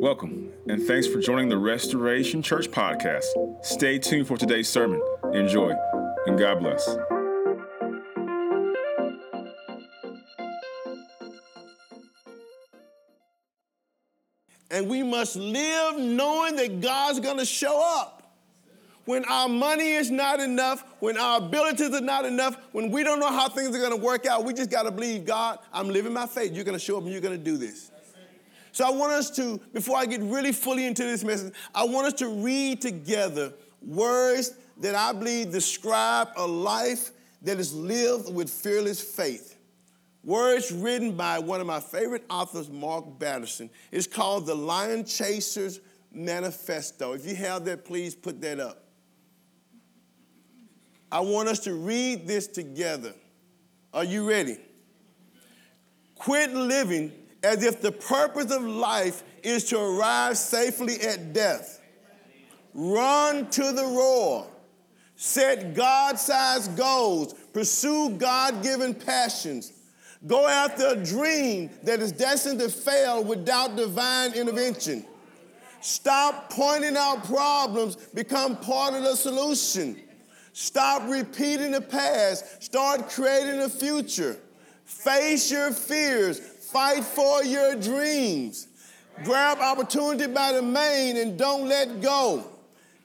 Welcome, 0.00 0.48
and 0.66 0.82
thanks 0.82 1.06
for 1.06 1.20
joining 1.20 1.50
the 1.50 1.58
Restoration 1.58 2.40
Church 2.40 2.70
podcast. 2.70 3.26
Stay 3.62 3.98
tuned 3.98 4.26
for 4.26 4.38
today's 4.38 4.66
sermon. 4.66 5.02
Enjoy, 5.34 5.74
and 6.24 6.38
God 6.38 6.60
bless. 6.60 6.88
And 14.70 14.88
we 14.88 15.02
must 15.02 15.36
live 15.36 15.98
knowing 15.98 16.56
that 16.56 16.80
God's 16.80 17.20
gonna 17.20 17.44
show 17.44 17.82
up. 18.00 18.32
When 19.04 19.26
our 19.26 19.50
money 19.50 19.90
is 19.90 20.10
not 20.10 20.40
enough, 20.40 20.82
when 21.00 21.18
our 21.18 21.36
abilities 21.36 21.94
are 21.94 22.00
not 22.00 22.24
enough, 22.24 22.56
when 22.72 22.90
we 22.90 23.04
don't 23.04 23.20
know 23.20 23.30
how 23.30 23.50
things 23.50 23.76
are 23.76 23.82
gonna 23.82 23.96
work 23.96 24.24
out, 24.24 24.46
we 24.46 24.54
just 24.54 24.70
gotta 24.70 24.90
believe 24.90 25.26
God, 25.26 25.58
I'm 25.74 25.90
living 25.90 26.14
my 26.14 26.24
faith. 26.24 26.54
You're 26.54 26.64
gonna 26.64 26.78
show 26.78 26.96
up 26.96 27.02
and 27.02 27.12
you're 27.12 27.20
gonna 27.20 27.36
do 27.36 27.58
this. 27.58 27.90
So 28.72 28.86
I 28.86 28.90
want 28.90 29.12
us 29.12 29.30
to, 29.32 29.60
before 29.72 29.96
I 29.96 30.06
get 30.06 30.20
really 30.20 30.52
fully 30.52 30.86
into 30.86 31.02
this 31.02 31.24
message, 31.24 31.52
I 31.74 31.84
want 31.84 32.06
us 32.06 32.12
to 32.14 32.28
read 32.28 32.80
together 32.80 33.52
words 33.82 34.54
that 34.78 34.94
I 34.94 35.12
believe 35.12 35.52
describe 35.52 36.28
a 36.36 36.46
life 36.46 37.10
that 37.42 37.58
is 37.58 37.74
lived 37.74 38.32
with 38.32 38.50
fearless 38.50 39.00
faith. 39.00 39.56
Words 40.22 40.70
written 40.70 41.16
by 41.16 41.38
one 41.38 41.60
of 41.60 41.66
my 41.66 41.80
favorite 41.80 42.24
authors, 42.28 42.68
Mark 42.68 43.18
Batterson. 43.18 43.70
It's 43.90 44.06
called 44.06 44.46
The 44.46 44.54
Lion 44.54 45.04
Chaser's 45.04 45.80
Manifesto. 46.12 47.14
If 47.14 47.26
you 47.26 47.34
have 47.36 47.64
that, 47.64 47.84
please 47.84 48.14
put 48.14 48.40
that 48.42 48.60
up. 48.60 48.84
I 51.10 51.20
want 51.20 51.48
us 51.48 51.58
to 51.60 51.74
read 51.74 52.26
this 52.26 52.46
together. 52.46 53.14
Are 53.92 54.04
you 54.04 54.28
ready? 54.28 54.58
Quit 56.14 56.52
living 56.52 57.12
as 57.42 57.64
if 57.64 57.80
the 57.80 57.92
purpose 57.92 58.52
of 58.52 58.62
life 58.62 59.22
is 59.42 59.64
to 59.64 59.78
arrive 59.80 60.36
safely 60.36 61.00
at 61.00 61.32
death. 61.32 61.80
Run 62.74 63.48
to 63.50 63.72
the 63.72 63.84
roar. 63.84 64.46
Set 65.16 65.74
God 65.74 66.18
sized 66.18 66.76
goals. 66.76 67.34
Pursue 67.52 68.10
God 68.10 68.62
given 68.62 68.94
passions. 68.94 69.72
Go 70.26 70.46
after 70.46 70.88
a 70.88 70.96
dream 70.96 71.70
that 71.82 72.00
is 72.00 72.12
destined 72.12 72.60
to 72.60 72.68
fail 72.68 73.24
without 73.24 73.76
divine 73.76 74.34
intervention. 74.34 75.04
Stop 75.80 76.50
pointing 76.50 76.96
out 76.96 77.24
problems, 77.24 77.96
become 77.96 78.56
part 78.56 78.92
of 78.92 79.02
the 79.02 79.16
solution. 79.16 79.98
Stop 80.52 81.08
repeating 81.08 81.70
the 81.70 81.80
past, 81.80 82.62
start 82.62 83.08
creating 83.08 83.60
the 83.60 83.68
future. 83.68 84.36
Face 84.84 85.50
your 85.50 85.70
fears, 85.70 86.40
fight 86.72 87.04
for 87.04 87.44
your 87.44 87.74
dreams. 87.76 88.68
Grab 89.24 89.58
opportunity 89.58 90.32
by 90.32 90.52
the 90.52 90.62
mane 90.62 91.16
and 91.16 91.38
don't 91.38 91.68
let 91.68 92.00
go. 92.00 92.44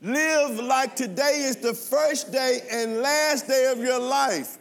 Live 0.01 0.59
like 0.59 0.95
today 0.95 1.41
is 1.45 1.57
the 1.57 1.73
first 1.73 2.31
day 2.31 2.59
and 2.71 2.97
last 2.97 3.47
day 3.47 3.71
of 3.71 3.79
your 3.79 3.99
life. 3.99 4.57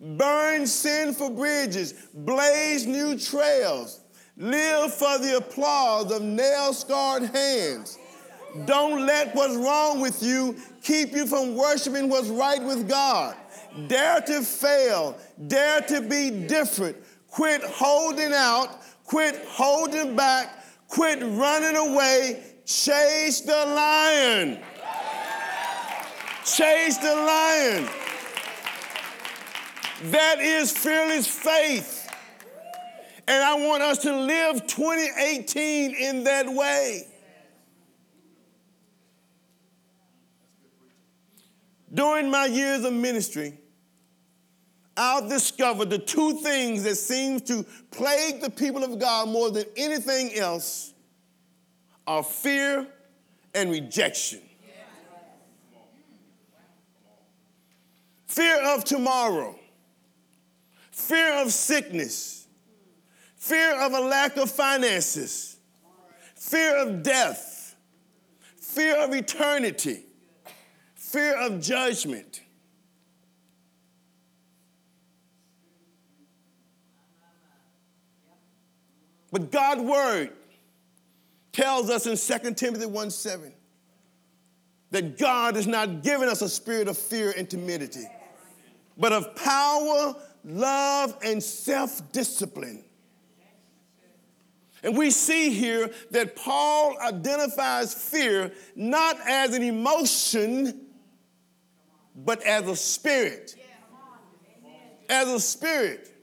Burn 0.00 0.66
sinful 0.66 1.30
bridges, 1.30 1.92
blaze 2.14 2.86
new 2.86 3.18
trails. 3.18 4.00
Live 4.36 4.94
for 4.94 5.18
the 5.18 5.36
applause 5.38 6.12
of 6.12 6.22
nail 6.22 6.72
scarred 6.72 7.24
hands. 7.24 7.98
Don't 8.64 9.06
let 9.06 9.34
what's 9.34 9.54
wrong 9.56 10.00
with 10.00 10.22
you 10.22 10.56
keep 10.82 11.12
you 11.12 11.26
from 11.26 11.54
worshiping 11.54 12.08
what's 12.08 12.28
right 12.28 12.62
with 12.62 12.88
God. 12.88 13.36
Dare 13.86 14.20
to 14.22 14.42
fail, 14.42 15.16
dare 15.46 15.80
to 15.82 16.00
be 16.00 16.30
different. 16.30 16.96
Quit 17.30 17.62
holding 17.62 18.32
out, 18.32 18.80
quit 19.04 19.44
holding 19.46 20.16
back, 20.16 20.64
quit 20.88 21.20
running 21.22 21.76
away. 21.76 22.42
Chase 22.64 23.40
the 23.40 23.52
lion. 23.52 24.58
Chase 26.44 26.98
the 26.98 27.14
lion. 27.14 27.88
That 30.10 30.38
is 30.40 30.70
fearless 30.76 31.26
faith. 31.26 32.10
And 33.26 33.42
I 33.42 33.54
want 33.54 33.82
us 33.82 33.98
to 33.98 34.16
live 34.16 34.66
2018 34.66 35.94
in 35.94 36.24
that 36.24 36.48
way. 36.48 37.06
During 41.92 42.30
my 42.30 42.46
years 42.46 42.84
of 42.84 42.92
ministry, 42.92 43.58
I've 45.00 45.28
discovered 45.28 45.90
the 45.90 45.98
two 45.98 46.40
things 46.40 46.82
that 46.82 46.96
seem 46.96 47.38
to 47.42 47.64
plague 47.92 48.40
the 48.40 48.50
people 48.50 48.82
of 48.82 48.98
God 48.98 49.28
more 49.28 49.48
than 49.48 49.64
anything 49.76 50.34
else 50.34 50.92
are 52.04 52.24
fear 52.24 52.84
and 53.54 53.70
rejection. 53.70 54.40
Fear 58.26 58.74
of 58.74 58.84
tomorrow, 58.84 59.56
fear 60.90 61.42
of 61.42 61.52
sickness, 61.52 62.48
fear 63.36 63.80
of 63.80 63.92
a 63.92 64.00
lack 64.00 64.36
of 64.36 64.50
finances, 64.50 65.58
fear 66.34 66.76
of 66.76 67.04
death, 67.04 67.76
fear 68.56 68.96
of 68.96 69.14
eternity, 69.14 70.04
fear 70.94 71.36
of 71.36 71.60
judgment. 71.60 72.42
But 79.30 79.50
God's 79.50 79.82
word 79.82 80.32
tells 81.52 81.90
us 81.90 82.06
in 82.06 82.16
2 82.16 82.54
Timothy 82.54 82.86
1 82.86 83.10
7 83.10 83.52
that 84.90 85.18
God 85.18 85.56
has 85.56 85.66
not 85.66 86.02
given 86.02 86.28
us 86.28 86.40
a 86.40 86.48
spirit 86.48 86.88
of 86.88 86.96
fear 86.96 87.34
and 87.36 87.48
timidity, 87.48 88.06
but 88.96 89.12
of 89.12 89.34
power, 89.36 90.14
love, 90.44 91.16
and 91.22 91.42
self 91.42 92.10
discipline. 92.12 92.84
And 94.82 94.96
we 94.96 95.10
see 95.10 95.50
here 95.50 95.90
that 96.12 96.36
Paul 96.36 96.96
identifies 97.00 97.92
fear 97.92 98.52
not 98.76 99.18
as 99.26 99.54
an 99.54 99.62
emotion, 99.62 100.86
but 102.14 102.42
as 102.42 102.66
a 102.68 102.76
spirit. 102.76 103.56
As 105.08 105.26
a 105.26 105.40
spirit. 105.40 106.14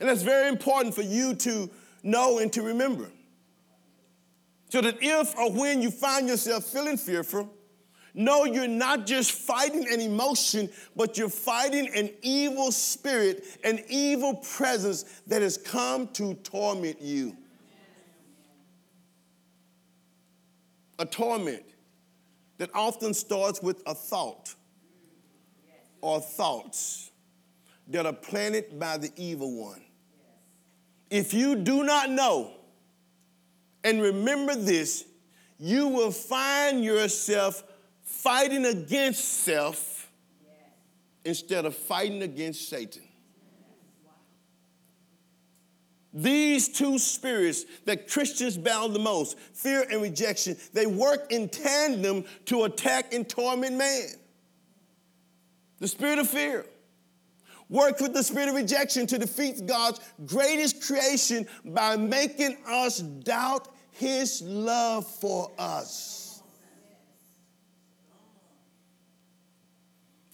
And 0.00 0.08
that's 0.08 0.22
very 0.22 0.48
important 0.48 0.94
for 0.94 1.02
you 1.02 1.34
to 1.36 1.70
know 2.06 2.38
and 2.38 2.52
to 2.54 2.62
remember. 2.62 3.10
So 4.68 4.80
that 4.80 4.96
if 5.00 5.36
or 5.36 5.52
when 5.52 5.82
you 5.82 5.90
find 5.90 6.28
yourself 6.28 6.64
feeling 6.64 6.96
fearful, 6.96 7.52
know 8.14 8.44
you're 8.44 8.66
not 8.66 9.06
just 9.06 9.32
fighting 9.32 9.86
an 9.92 10.00
emotion, 10.00 10.70
but 10.96 11.18
you're 11.18 11.28
fighting 11.28 11.88
an 11.94 12.10
evil 12.22 12.72
spirit, 12.72 13.44
an 13.62 13.80
evil 13.88 14.34
presence 14.34 15.04
that 15.26 15.42
has 15.42 15.56
come 15.56 16.08
to 16.08 16.34
torment 16.34 17.00
you. 17.00 17.36
A 20.98 21.04
torment 21.04 21.62
that 22.58 22.70
often 22.74 23.12
starts 23.12 23.62
with 23.62 23.82
a 23.86 23.94
thought 23.94 24.54
or 26.00 26.20
thoughts 26.20 27.10
that 27.88 28.06
are 28.06 28.12
planted 28.12 28.78
by 28.78 28.96
the 28.96 29.12
evil 29.16 29.52
one. 29.52 29.85
If 31.10 31.32
you 31.32 31.56
do 31.56 31.84
not 31.84 32.10
know 32.10 32.52
and 33.84 34.02
remember 34.02 34.54
this, 34.54 35.04
you 35.58 35.88
will 35.88 36.10
find 36.10 36.84
yourself 36.84 37.62
fighting 38.02 38.66
against 38.66 39.24
self 39.24 40.10
instead 41.24 41.64
of 41.64 41.74
fighting 41.74 42.22
against 42.22 42.68
Satan. 42.68 43.02
These 46.12 46.70
two 46.70 46.98
spirits 46.98 47.66
that 47.84 48.08
Christians 48.08 48.56
battle 48.56 48.88
the 48.88 48.98
most, 48.98 49.38
fear 49.38 49.86
and 49.90 50.00
rejection, 50.00 50.56
they 50.72 50.86
work 50.86 51.30
in 51.30 51.48
tandem 51.48 52.24
to 52.46 52.64
attack 52.64 53.12
and 53.12 53.28
torment 53.28 53.76
man. 53.76 54.08
The 55.78 55.88
spirit 55.88 56.18
of 56.18 56.26
fear 56.26 56.64
works 57.68 58.00
with 58.00 58.14
the 58.14 58.22
spirit 58.22 58.48
of 58.48 58.54
rejection 58.54 59.06
to 59.08 59.18
defeat 59.18 59.66
God's 59.66 60.00
greatest 60.24 60.82
creation 60.82 61.46
by 61.64 61.96
making 61.96 62.56
us 62.68 62.98
doubt 62.98 63.68
his 63.92 64.42
love 64.42 65.06
for 65.06 65.50
us. 65.58 66.42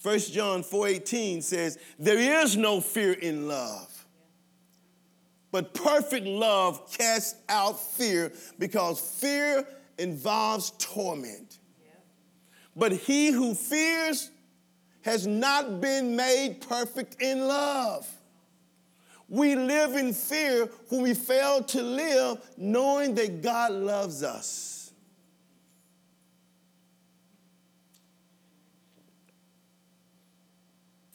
1 0.01 0.33
John 0.33 0.63
4:18 0.63 1.41
says, 1.41 1.77
"There 1.97 2.43
is 2.43 2.57
no 2.57 2.81
fear 2.81 3.13
in 3.13 3.47
love." 3.47 3.89
But 5.49 5.73
perfect 5.73 6.25
love 6.25 6.91
casts 6.91 7.35
out 7.47 7.79
fear 7.79 8.33
because 8.59 8.99
fear 8.99 9.65
involves 9.97 10.73
torment. 10.77 11.59
But 12.75 12.91
he 12.91 13.27
who 13.27 13.53
fears 13.53 14.31
has 15.03 15.27
not 15.27 15.79
been 15.81 16.15
made 16.15 16.61
perfect 16.67 17.21
in 17.21 17.47
love. 17.47 18.09
We 19.29 19.55
live 19.55 19.95
in 19.95 20.13
fear 20.13 20.69
when 20.89 21.01
we 21.01 21.13
fail 21.13 21.63
to 21.63 21.81
live 21.81 22.37
knowing 22.57 23.15
that 23.15 23.41
God 23.41 23.71
loves 23.71 24.23
us. 24.23 24.91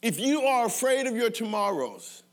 If 0.01 0.19
you 0.19 0.43
are 0.43 0.65
afraid 0.65 1.07
of 1.07 1.15
your 1.15 1.29
tomorrows, 1.29 2.23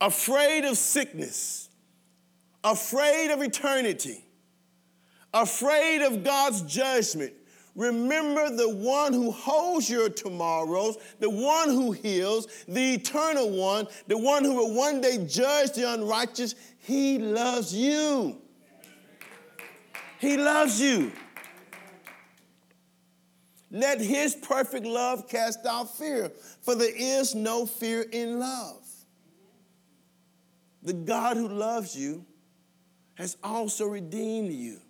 afraid 0.00 0.64
of 0.64 0.78
sickness, 0.78 1.68
afraid 2.64 3.30
of 3.30 3.42
eternity, 3.42 4.24
afraid 5.34 6.02
of 6.02 6.24
God's 6.24 6.62
judgment, 6.62 7.34
remember 7.80 8.54
the 8.54 8.68
one 8.68 9.12
who 9.12 9.30
holds 9.30 9.88
your 9.88 10.10
tomorrows, 10.10 10.98
the 11.18 11.30
one 11.30 11.70
who 11.70 11.92
heals, 11.92 12.46
the 12.68 12.94
eternal 12.94 13.50
one, 13.50 13.86
the 14.06 14.18
one 14.18 14.44
who 14.44 14.54
will 14.54 14.74
one 14.74 15.00
day 15.00 15.24
judge 15.26 15.72
the 15.72 15.90
unrighteous. 15.92 16.54
He 16.78 17.18
loves 17.18 17.74
you. 17.74 18.40
He 20.18 20.36
loves 20.36 20.80
you. 20.80 21.10
Let 23.70 24.00
his 24.00 24.34
perfect 24.34 24.84
love 24.84 25.28
cast 25.28 25.64
out 25.64 25.96
fear, 25.96 26.32
for 26.60 26.74
there 26.74 26.94
is 26.94 27.34
no 27.34 27.64
fear 27.64 28.02
in 28.02 28.38
love. 28.38 28.84
The 30.82 30.92
God 30.92 31.36
who 31.36 31.48
loves 31.48 31.96
you 31.96 32.26
has 33.14 33.36
also 33.42 33.86
redeemed 33.86 34.52
you. 34.52 34.80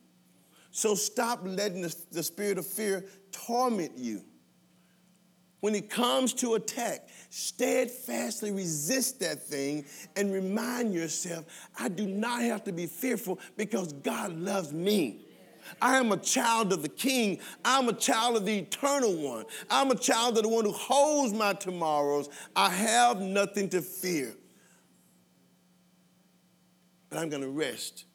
So 0.71 0.95
stop 0.95 1.41
letting 1.45 1.83
the, 1.83 1.95
the 2.13 2.23
spirit 2.23 2.59
of 2.59 2.67
fear 2.67 3.05
torment 3.33 3.93
you. 3.97 4.23
When 5.61 5.75
it 5.75 5.91
comes 5.91 6.33
to 6.35 6.55
attack, 6.55 7.09
steadfastly 7.29 8.51
resist 8.51 9.21
that 9.21 9.43
thing 9.43 9.85
and 10.17 10.33
remind 10.33 10.95
yourself, 10.95 11.45
I 11.79 11.89
do 11.89 12.07
not 12.07 12.43
have 12.43 12.65
to 12.65 12.73
be 12.73 12.87
fearful 12.87 13.39
because 13.57 13.93
God 13.93 14.33
loves 14.33 14.73
me. 14.73 15.27
I 15.81 15.99
am 15.99 16.13
a 16.13 16.17
child 16.17 16.73
of 16.73 16.83
the 16.83 16.89
King. 16.89 17.39
I'm 17.63 17.89
a 17.89 17.93
child 17.93 18.37
of 18.37 18.47
the 18.47 18.59
eternal 18.59 19.15
one. 19.15 19.45
I'm 19.69 19.91
a 19.91 19.95
child 19.95 20.39
of 20.39 20.45
the 20.45 20.49
one 20.49 20.65
who 20.65 20.73
holds 20.73 21.35
my 21.35 21.53
tomorrows. 21.53 22.31
I 22.57 22.71
have 22.71 23.21
nothing 23.21 23.69
to 23.71 23.83
fear. 23.83 24.35
But 27.11 27.19
I'm 27.19 27.29
going 27.29 27.43
to 27.43 27.51
rest 27.51 28.07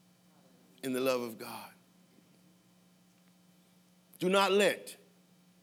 in 0.84 0.94
the 0.94 1.02
love 1.02 1.22
of 1.22 1.38
God. 1.38 1.75
Do 4.20 4.30
not 4.30 4.52
let 4.52 4.96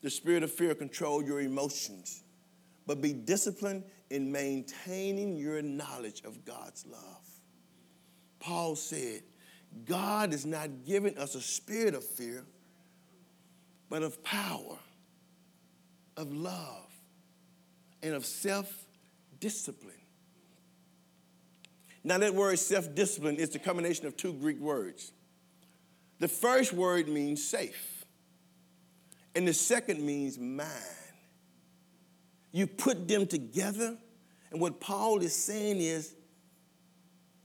the 0.03 0.11
spirit 0.11 0.43
of 0.43 0.51
fear 0.51 0.75
control 0.75 1.23
your 1.23 1.41
emotions, 1.41 2.23
but 2.87 3.01
be 3.01 3.13
disciplined 3.13 3.85
in 4.11 4.31
maintaining 4.31 5.37
your 5.37 5.63
knowledge 5.63 6.23
of 6.25 6.45
God's 6.45 6.85
love. 6.87 7.29
Paul 8.41 8.77
said, 8.77 9.23
God 9.87 10.33
has 10.33 10.45
not 10.45 10.85
given 10.85 11.17
us 11.17 11.35
a 11.35 11.41
spirit 11.41 11.95
of 11.95 12.05
fear, 12.05 12.45
but 13.89 14.03
of 14.03 14.23
power, 14.23 14.77
of 16.17 16.33
love, 16.33 16.91
and 18.03 18.15
of 18.15 18.27
self 18.27 18.87
discipline. 19.41 19.95
Now, 22.05 22.19
that 22.19 22.35
word 22.35 22.59
self 22.59 22.95
discipline 22.95 23.37
is 23.37 23.51
the 23.51 23.59
combination 23.59 24.07
of 24.07 24.17
two 24.17 24.33
Greek 24.33 24.59
words. 24.59 25.13
The 26.19 26.29
first 26.29 26.73
word 26.73 27.09
means 27.09 27.43
safe, 27.43 27.92
and 29.35 29.49
the 29.49 29.55
second 29.55 30.01
means 30.01 30.39
mind. 30.39 30.69
You 32.53 32.67
put 32.67 33.09
them 33.09 33.27
together, 33.27 33.97
and 34.51 34.61
what 34.61 34.79
Paul 34.81 35.23
is 35.23 35.35
saying 35.35 35.81
is 35.81 36.15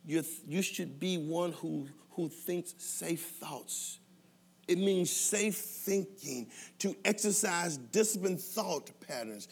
you 0.05 0.23
you 0.45 0.61
should 0.61 0.99
be 0.99 1.17
one 1.17 1.53
who, 1.53 1.87
who 2.11 2.29
thinks 2.29 2.75
safe 2.77 3.25
thoughts. 3.39 3.99
It 4.67 4.77
means 4.77 5.09
safe 5.09 5.55
thinking, 5.55 6.51
to 6.79 6.93
exercise 7.05 7.77
disciplined 7.77 8.41
thought 8.41 8.91
patterns, 8.99 9.47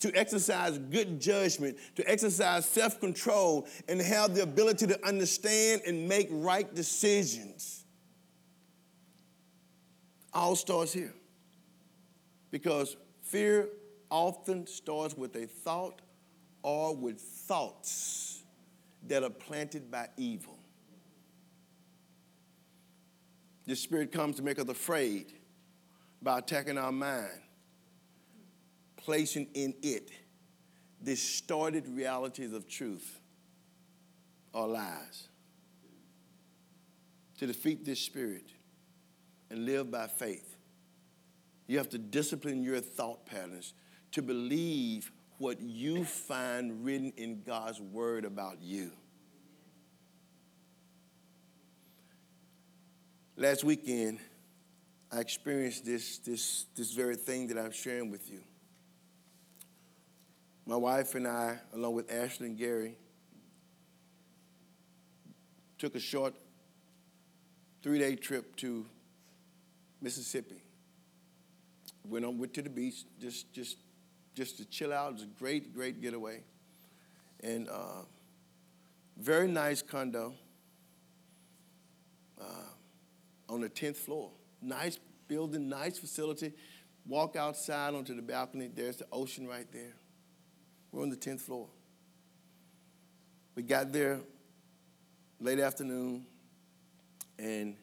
to 0.00 0.14
exercise 0.14 0.76
good 0.76 1.20
judgment, 1.20 1.78
to 1.96 2.06
exercise 2.08 2.66
self 2.66 3.00
control, 3.00 3.66
and 3.88 4.00
have 4.00 4.34
the 4.34 4.42
ability 4.42 4.86
to 4.88 5.06
understand 5.06 5.82
and 5.86 6.06
make 6.06 6.28
right 6.30 6.72
decisions. 6.74 7.84
All 10.34 10.54
starts 10.54 10.92
here. 10.92 11.14
Because 12.50 12.96
fear 13.22 13.68
often 14.10 14.66
starts 14.66 15.16
with 15.16 15.36
a 15.36 15.46
thought 15.46 16.00
or 16.62 16.94
with 16.94 17.20
thoughts 17.20 18.42
that 19.06 19.22
are 19.22 19.30
planted 19.30 19.90
by 19.90 20.08
evil. 20.16 20.58
The 23.66 23.76
spirit 23.76 24.12
comes 24.12 24.36
to 24.36 24.42
make 24.42 24.58
us 24.58 24.68
afraid 24.68 25.32
by 26.22 26.38
attacking 26.38 26.78
our 26.78 26.92
mind, 26.92 27.40
placing 28.96 29.48
in 29.54 29.74
it 29.82 30.10
distorted 31.02 31.86
realities 31.88 32.52
of 32.52 32.68
truth 32.68 33.20
or 34.52 34.66
lies. 34.66 35.28
To 37.38 37.46
defeat 37.46 37.84
this 37.84 38.00
spirit 38.00 38.46
and 39.50 39.64
live 39.64 39.90
by 39.90 40.08
faith, 40.08 40.56
you 41.68 41.76
have 41.76 41.90
to 41.90 41.98
discipline 41.98 42.64
your 42.64 42.80
thought 42.80 43.26
patterns 43.26 43.74
to 44.10 44.22
believe 44.22 45.12
what 45.36 45.60
you 45.60 46.04
find 46.04 46.84
written 46.84 47.12
in 47.16 47.42
God's 47.42 47.80
word 47.80 48.24
about 48.24 48.60
you. 48.60 48.90
Last 53.36 53.62
weekend, 53.62 54.18
I 55.12 55.20
experienced 55.20 55.84
this, 55.84 56.18
this, 56.18 56.66
this 56.74 56.92
very 56.92 57.14
thing 57.14 57.46
that 57.48 57.58
I'm 57.58 57.70
sharing 57.70 58.10
with 58.10 58.28
you. 58.30 58.40
My 60.66 60.76
wife 60.76 61.14
and 61.14 61.28
I, 61.28 61.58
along 61.72 61.94
with 61.94 62.10
Ashley 62.12 62.48
and 62.48 62.58
Gary, 62.58 62.96
took 65.78 65.94
a 65.94 66.00
short 66.00 66.34
three 67.82 67.98
day 67.98 68.16
trip 68.16 68.56
to 68.56 68.84
Mississippi. 70.00 70.62
Went 72.08 72.24
on 72.24 72.38
went 72.38 72.54
to 72.54 72.62
the 72.62 72.70
beach 72.70 73.04
just 73.20 73.52
just 73.52 73.76
just 74.34 74.56
to 74.58 74.64
chill 74.64 74.92
out. 74.92 75.10
It 75.10 75.12
was 75.14 75.22
a 75.22 75.26
great, 75.26 75.74
great 75.74 76.00
getaway. 76.00 76.42
And 77.40 77.68
uh, 77.68 78.02
very 79.16 79.48
nice 79.48 79.82
condo. 79.82 80.34
Uh, 82.40 82.44
on 83.48 83.60
the 83.60 83.68
10th 83.68 83.96
floor. 83.96 84.30
Nice 84.62 84.98
building, 85.26 85.68
nice 85.68 85.98
facility. 85.98 86.52
Walk 87.06 87.36
outside 87.36 87.94
onto 87.94 88.14
the 88.14 88.22
balcony. 88.22 88.68
There's 88.72 88.96
the 88.96 89.06
ocean 89.10 89.46
right 89.46 89.66
there. 89.72 89.94
We're 90.92 91.02
on 91.02 91.10
the 91.10 91.16
10th 91.16 91.40
floor. 91.40 91.68
We 93.54 93.62
got 93.62 93.92
there 93.92 94.20
late 95.40 95.58
afternoon 95.58 96.26
and 97.38 97.76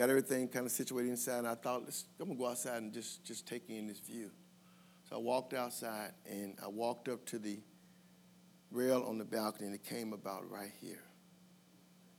got 0.00 0.08
everything 0.08 0.48
kind 0.48 0.64
of 0.64 0.72
situated 0.72 1.10
inside. 1.10 1.40
And 1.40 1.48
I 1.48 1.54
thought, 1.54 1.82
let's, 1.82 2.06
I'm 2.18 2.28
gonna 2.28 2.38
go 2.38 2.48
outside 2.48 2.80
and 2.80 2.90
just, 2.90 3.22
just 3.22 3.46
take 3.46 3.68
in 3.68 3.86
this 3.86 3.98
view. 3.98 4.30
So 5.06 5.16
I 5.16 5.18
walked 5.18 5.52
outside 5.52 6.12
and 6.24 6.56
I 6.64 6.68
walked 6.68 7.10
up 7.10 7.26
to 7.26 7.38
the 7.38 7.60
rail 8.70 9.04
on 9.06 9.18
the 9.18 9.26
balcony 9.26 9.66
and 9.66 9.74
it 9.74 9.84
came 9.84 10.14
about 10.14 10.50
right 10.50 10.72
here. 10.80 11.02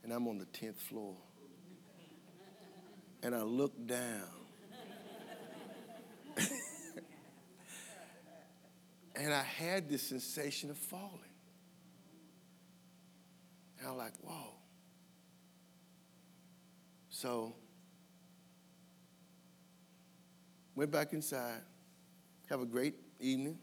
And 0.04 0.12
I'm 0.12 0.28
on 0.28 0.38
the 0.38 0.44
10th 0.44 0.76
floor 0.76 1.16
and 3.20 3.34
I 3.34 3.42
looked 3.42 3.84
down. 3.84 4.28
and 9.16 9.34
I 9.34 9.42
had 9.42 9.88
this 9.88 10.04
sensation 10.04 10.70
of 10.70 10.78
falling. 10.78 11.18
And 13.80 13.88
I'm 13.88 13.96
like, 13.96 14.12
whoa. 14.22 14.52
So, 17.10 17.56
went 20.74 20.90
back 20.90 21.12
inside, 21.12 21.60
have 22.48 22.60
a 22.60 22.66
great 22.66 22.94
evening, 23.20 23.58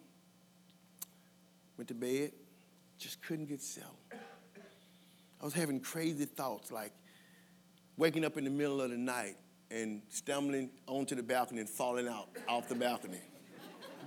went 1.77 1.87
to 1.87 1.93
bed, 1.93 2.31
just 2.97 3.21
couldn't 3.23 3.45
get 3.45 3.61
settled. 3.61 3.95
I 5.41 5.45
was 5.45 5.53
having 5.53 5.79
crazy 5.79 6.25
thoughts 6.25 6.71
like 6.71 6.91
waking 7.97 8.25
up 8.25 8.37
in 8.37 8.43
the 8.43 8.49
middle 8.49 8.81
of 8.81 8.91
the 8.91 8.97
night 8.97 9.37
and 9.71 10.01
stumbling 10.09 10.69
onto 10.87 11.15
the 11.15 11.23
balcony 11.23 11.61
and 11.61 11.69
falling 11.69 12.07
out 12.07 12.29
off 12.47 12.67
the 12.67 12.75
balcony. 12.75 13.21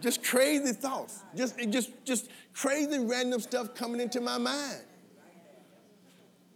Just 0.00 0.24
crazy 0.24 0.72
thoughts. 0.72 1.22
Just, 1.36 1.56
just, 1.70 1.90
just 2.04 2.30
crazy 2.52 2.98
random 2.98 3.40
stuff 3.40 3.74
coming 3.74 4.00
into 4.00 4.20
my 4.20 4.36
mind. 4.36 4.80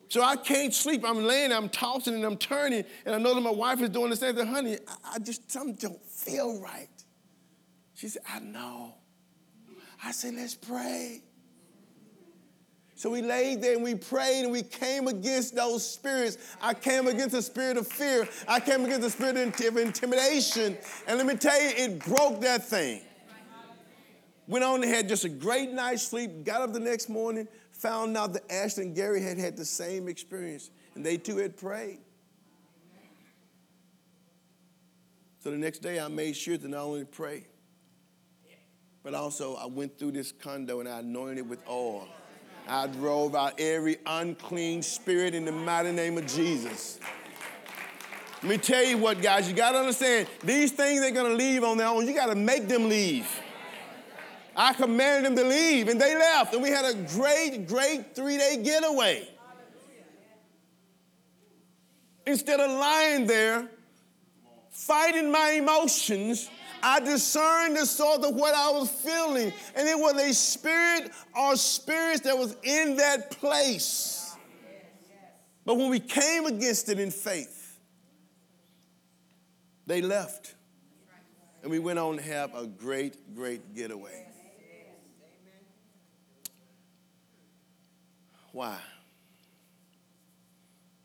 So 0.09 0.23
I 0.23 0.37
can't 0.37 0.73
sleep. 0.73 1.05
I'm 1.05 1.25
laying, 1.25 1.53
I'm 1.53 1.69
tossing 1.69 2.15
and 2.15 2.25
I'm 2.25 2.37
turning, 2.37 2.85
and 3.05 3.15
I 3.15 3.19
know 3.19 3.35
that 3.35 3.41
my 3.41 3.51
wife 3.51 3.81
is 3.81 3.91
doing 3.91 4.11
the 4.11 4.17
same 4.17 4.35
thing. 4.37 4.47
Honey, 4.47 4.79
I, 4.87 5.15
I 5.15 5.19
just 5.19 5.51
something 5.51 5.75
don't 5.75 6.05
feel 6.07 6.61
right. 6.61 6.89
She 7.95 8.09
said, 8.09 8.23
I 8.29 8.39
know. 8.41 8.95
I 10.05 10.13
said, 10.13 10.35
let's 10.35 10.55
pray. 10.55 11.23
So 12.95 13.11
we 13.11 13.21
laid 13.21 13.61
there 13.61 13.75
and 13.75 13.83
we 13.83 13.95
prayed 13.95 14.45
and 14.45 14.53
we 14.53 14.63
came 14.63 15.07
against 15.07 15.55
those 15.55 15.89
spirits. 15.89 16.39
I 16.63 16.73
came 16.73 17.09
against 17.09 17.33
the 17.33 17.43
spirit 17.43 17.77
of 17.77 17.87
fear. 17.87 18.27
I 18.49 18.59
came 18.59 18.85
against 18.85 19.03
the 19.03 19.11
spirit 19.11 19.37
of 19.37 19.77
intimidation. 19.77 20.79
And 21.07 21.19
let 21.19 21.27
me 21.27 21.35
tell 21.35 21.61
you, 21.61 21.71
it 21.77 21.99
broke 22.07 22.41
that 22.41 22.67
thing. 22.67 23.03
Went 24.49 24.65
on 24.65 24.83
and 24.83 24.93
had 24.93 25.09
just 25.09 25.25
a 25.25 25.29
great 25.29 25.73
night's 25.73 26.03
sleep, 26.03 26.45
got 26.45 26.61
up 26.61 26.73
the 26.73 26.81
next 26.81 27.09
morning, 27.09 27.49
found 27.73 28.17
out 28.17 28.33
that 28.35 28.51
Ashley 28.51 28.85
and 28.85 28.95
Gary 28.95 29.23
had 29.23 29.39
had 29.39 29.57
the 29.57 29.65
same 29.65 30.09
experience, 30.09 30.71
and 30.95 31.05
they 31.05 31.17
too 31.17 31.39
had 31.39 31.57
prayed. 31.57 31.99
So 35.41 35.51
the 35.51 35.59
next 35.59 35.81
day, 35.81 36.01
I 36.01 36.09
made 36.09 36.37
sure 36.37 36.59
to 36.59 36.69
not 36.69 36.81
only 36.81 37.05
pray, 37.05 37.47
but 39.05 39.15
also 39.15 39.55
I 39.55 39.67
went 39.67 39.97
through 39.99 40.13
this 40.13 40.33
condo 40.33 40.81
and 40.81 40.89
I 40.89 40.99
anointed 40.99 41.39
it 41.39 41.47
with 41.47 41.61
oil. 41.69 42.09
I 42.69 42.89
drove 42.89 43.37
out 43.37 43.61
every 43.61 43.99
unclean 44.07 44.83
spirit 44.83 45.37
in 45.37 45.45
the 45.45 45.53
mighty 45.53 45.93
name 45.93 46.19
of 46.19 46.27
Jesus. 46.27 46.99
Let 48.43 48.51
me 48.51 48.59
tell 48.59 48.85
you 48.85 48.99
what, 48.99 49.23
guys, 49.23 49.49
you 49.49 49.55
got 49.55 49.73
to 49.73 49.79
understand 49.79 50.27
these 50.43 50.73
things 50.73 51.01
ain't 51.03 51.15
going 51.15 51.31
to 51.31 51.37
leave 51.37 51.63
on 51.63 51.79
their 51.79 51.87
own. 51.87 52.07
You 52.09 52.15
got 52.15 52.27
to 52.27 52.35
make 52.35 52.67
them 52.67 52.89
leave. 52.89 53.29
I 54.57 54.73
commanded 54.73 55.27
them 55.27 55.37
to 55.37 55.49
leave, 55.49 55.89
and 55.89 56.01
they 56.01 56.17
left, 56.17 56.55
and 56.55 56.63
we 56.63 56.71
had 56.71 56.87
a 56.87 56.95
great, 57.15 57.67
great 57.69 58.17
three 58.17 58.39
day 58.39 58.61
getaway. 58.63 59.29
Instead 62.27 62.59
of 62.59 62.71
lying 62.71 63.27
there 63.27 63.69
fighting 64.71 65.31
my 65.31 65.53
emotions, 65.53 66.51
I 66.83 67.01
discerned 67.01 67.77
the 67.77 67.87
sort 67.87 68.23
of 68.25 68.35
what 68.35 68.55
I 68.55 68.71
was 68.71 68.91
feeling. 68.91 69.53
And 69.75 69.89
it 69.89 69.99
was 69.99 70.15
a 70.21 70.33
spirit 70.35 71.11
or 71.37 71.57
spirits 71.57 72.21
that 72.21 72.37
was 72.37 72.57
in 72.63 72.97
that 72.97 73.31
place. 73.33 74.37
But 75.65 75.77
when 75.77 75.91
we 75.91 75.99
came 75.99 76.47
against 76.47 76.89
it 76.89 77.01
in 77.01 77.11
faith, 77.11 77.79
they 79.87 80.03
left. 80.03 80.55
And 81.63 81.71
we 81.71 81.79
went 81.79 81.99
on 81.99 82.17
to 82.17 82.23
have 82.23 82.55
a 82.55 82.67
great, 82.67 83.35
great 83.35 83.75
getaway. 83.75 84.27
Why? 88.57 88.79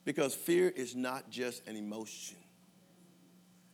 Because 0.05 0.34
fear 0.34 0.70
is 0.70 0.96
not 0.96 1.29
just 1.29 1.67
an 1.67 1.75
emotion. 1.75 2.38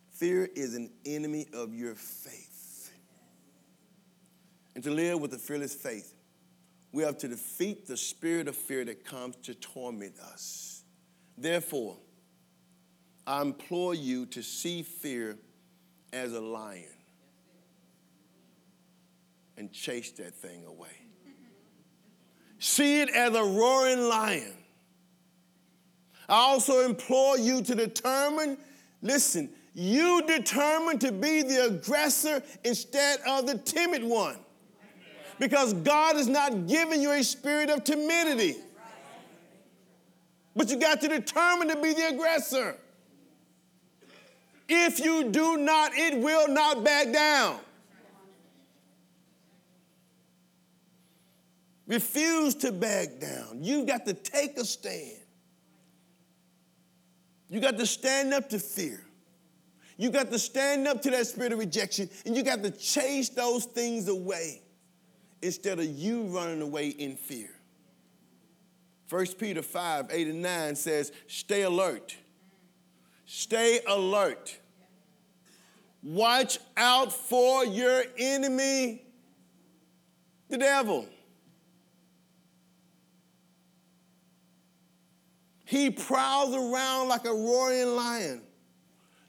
Fear 0.10 0.50
is 0.56 0.74
an 0.74 0.90
enemy 1.06 1.46
of 1.54 1.76
your 1.76 1.94
faith. 1.94 2.92
And 4.74 4.84
to 4.84 4.90
live 4.90 5.22
with 5.22 5.32
a 5.36 5.38
fearless 5.38 5.76
faith, 5.76 6.12
we 6.92 7.04
have 7.04 7.20
to 7.20 7.28
defeat 7.28 7.86
the 7.86 7.98
spirit 7.98 8.48
of 8.48 8.56
fear 8.56 8.84
that 8.84 9.06
comes 9.06 9.36
to 9.44 9.54
torment 9.54 10.16
us. 10.34 10.84
Therefore, 11.38 11.98
I 13.28 13.44
implore 13.44 13.94
you 13.94 14.26
to 14.26 14.42
see 14.42 14.82
fear 14.82 15.38
as 16.12 16.34
a 16.34 16.42
lion 16.42 16.86
and 19.56 19.72
chase 19.72 20.10
that 20.14 20.34
thing 20.34 20.66
away. 20.66 21.07
See 22.60 23.02
it 23.02 23.10
as 23.10 23.36
a 23.36 23.44
roaring 23.44 24.10
lion. 24.10 24.54
I 26.30 26.36
also 26.36 26.86
implore 26.86 27.38
you 27.38 27.62
to 27.62 27.76
determine, 27.76 28.58
listen, 29.02 29.50
you 29.74 30.24
determine 30.28 31.00
to 31.00 31.12
be 31.12 31.44
the 31.44 31.66
aggressor 31.68 32.42
instead 32.64 33.20
of 33.28 33.46
the 33.48 33.58
timid 33.60 34.04
one. 34.04 34.38
Because 35.40 35.74
God 35.74 36.16
is 36.16 36.28
not 36.28 36.68
giving 36.68 37.02
you 37.02 37.12
a 37.12 37.24
spirit 37.24 37.70
of 37.70 37.84
timidity. 37.84 38.56
But 40.56 40.70
you 40.72 40.80
got 40.80 41.00
to 41.02 41.08
determine 41.08 41.68
to 41.68 41.76
be 41.76 41.94
the 41.94 42.08
aggressor. 42.08 42.76
If 44.68 45.00
you 45.00 45.26
do 45.30 45.58
not, 45.58 45.92
it 45.94 46.18
will 46.18 46.48
not 46.48 46.84
back 46.84 47.14
down. 47.14 47.60
Refuse 51.88 52.54
to 52.56 52.72
back 52.72 53.20
down. 53.20 53.64
You've 53.64 53.88
got 53.88 54.06
to 54.06 54.14
take 54.14 54.58
a 54.58 54.66
stand. 54.66 55.22
You 57.50 57.62
got 57.62 57.78
to 57.78 57.86
stand 57.86 58.34
up 58.34 58.50
to 58.50 58.60
fear. 58.60 59.02
You 59.96 60.12
got 60.12 60.30
to 60.32 60.38
stand 60.38 60.88
up 60.88 61.02
to 61.04 61.12
that 61.12 61.26
spirit 61.28 61.54
of 61.54 61.60
rejection 61.60 62.10
and 62.26 62.36
you 62.36 62.44
got 62.44 62.62
to 62.62 62.72
chase 62.72 63.30
those 63.30 63.66
things 63.66 64.10
away 64.10 64.62
instead 65.42 65.80
of 65.80 65.86
you 65.86 66.24
running 66.24 66.62
away 66.62 66.90
in 66.90 67.16
fear. 67.16 67.50
1 69.10 69.26
Peter 69.40 69.62
5 69.62 70.08
8 70.12 70.28
and 70.28 70.42
9 70.42 70.76
says, 70.76 71.14
Stay 71.28 71.64
alert. 71.64 72.16
Stay 73.26 73.80
alert. 73.88 74.58
Watch 76.04 76.60
out 76.76 77.12
for 77.12 77.66
your 77.66 78.04
enemy, 78.18 79.04
the 80.50 80.58
devil. 80.58 81.08
He 85.68 85.90
prowls 85.90 86.56
around 86.56 87.10
like 87.10 87.26
a 87.26 87.34
roaring 87.34 87.94
lion 87.98 88.42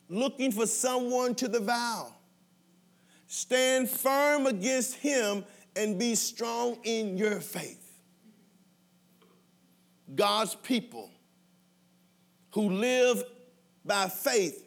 looking 0.08 0.52
for 0.52 0.68
someone 0.68 1.34
to 1.34 1.48
devour. 1.48 2.12
Stand 3.26 3.90
firm 3.90 4.46
against 4.46 4.94
him 4.94 5.44
and 5.74 5.98
be 5.98 6.14
strong 6.14 6.78
in 6.84 7.18
your 7.18 7.40
faith. 7.40 8.00
God's 10.14 10.54
people 10.54 11.10
who 12.52 12.70
live 12.70 13.24
by 13.84 14.08
faith 14.08 14.64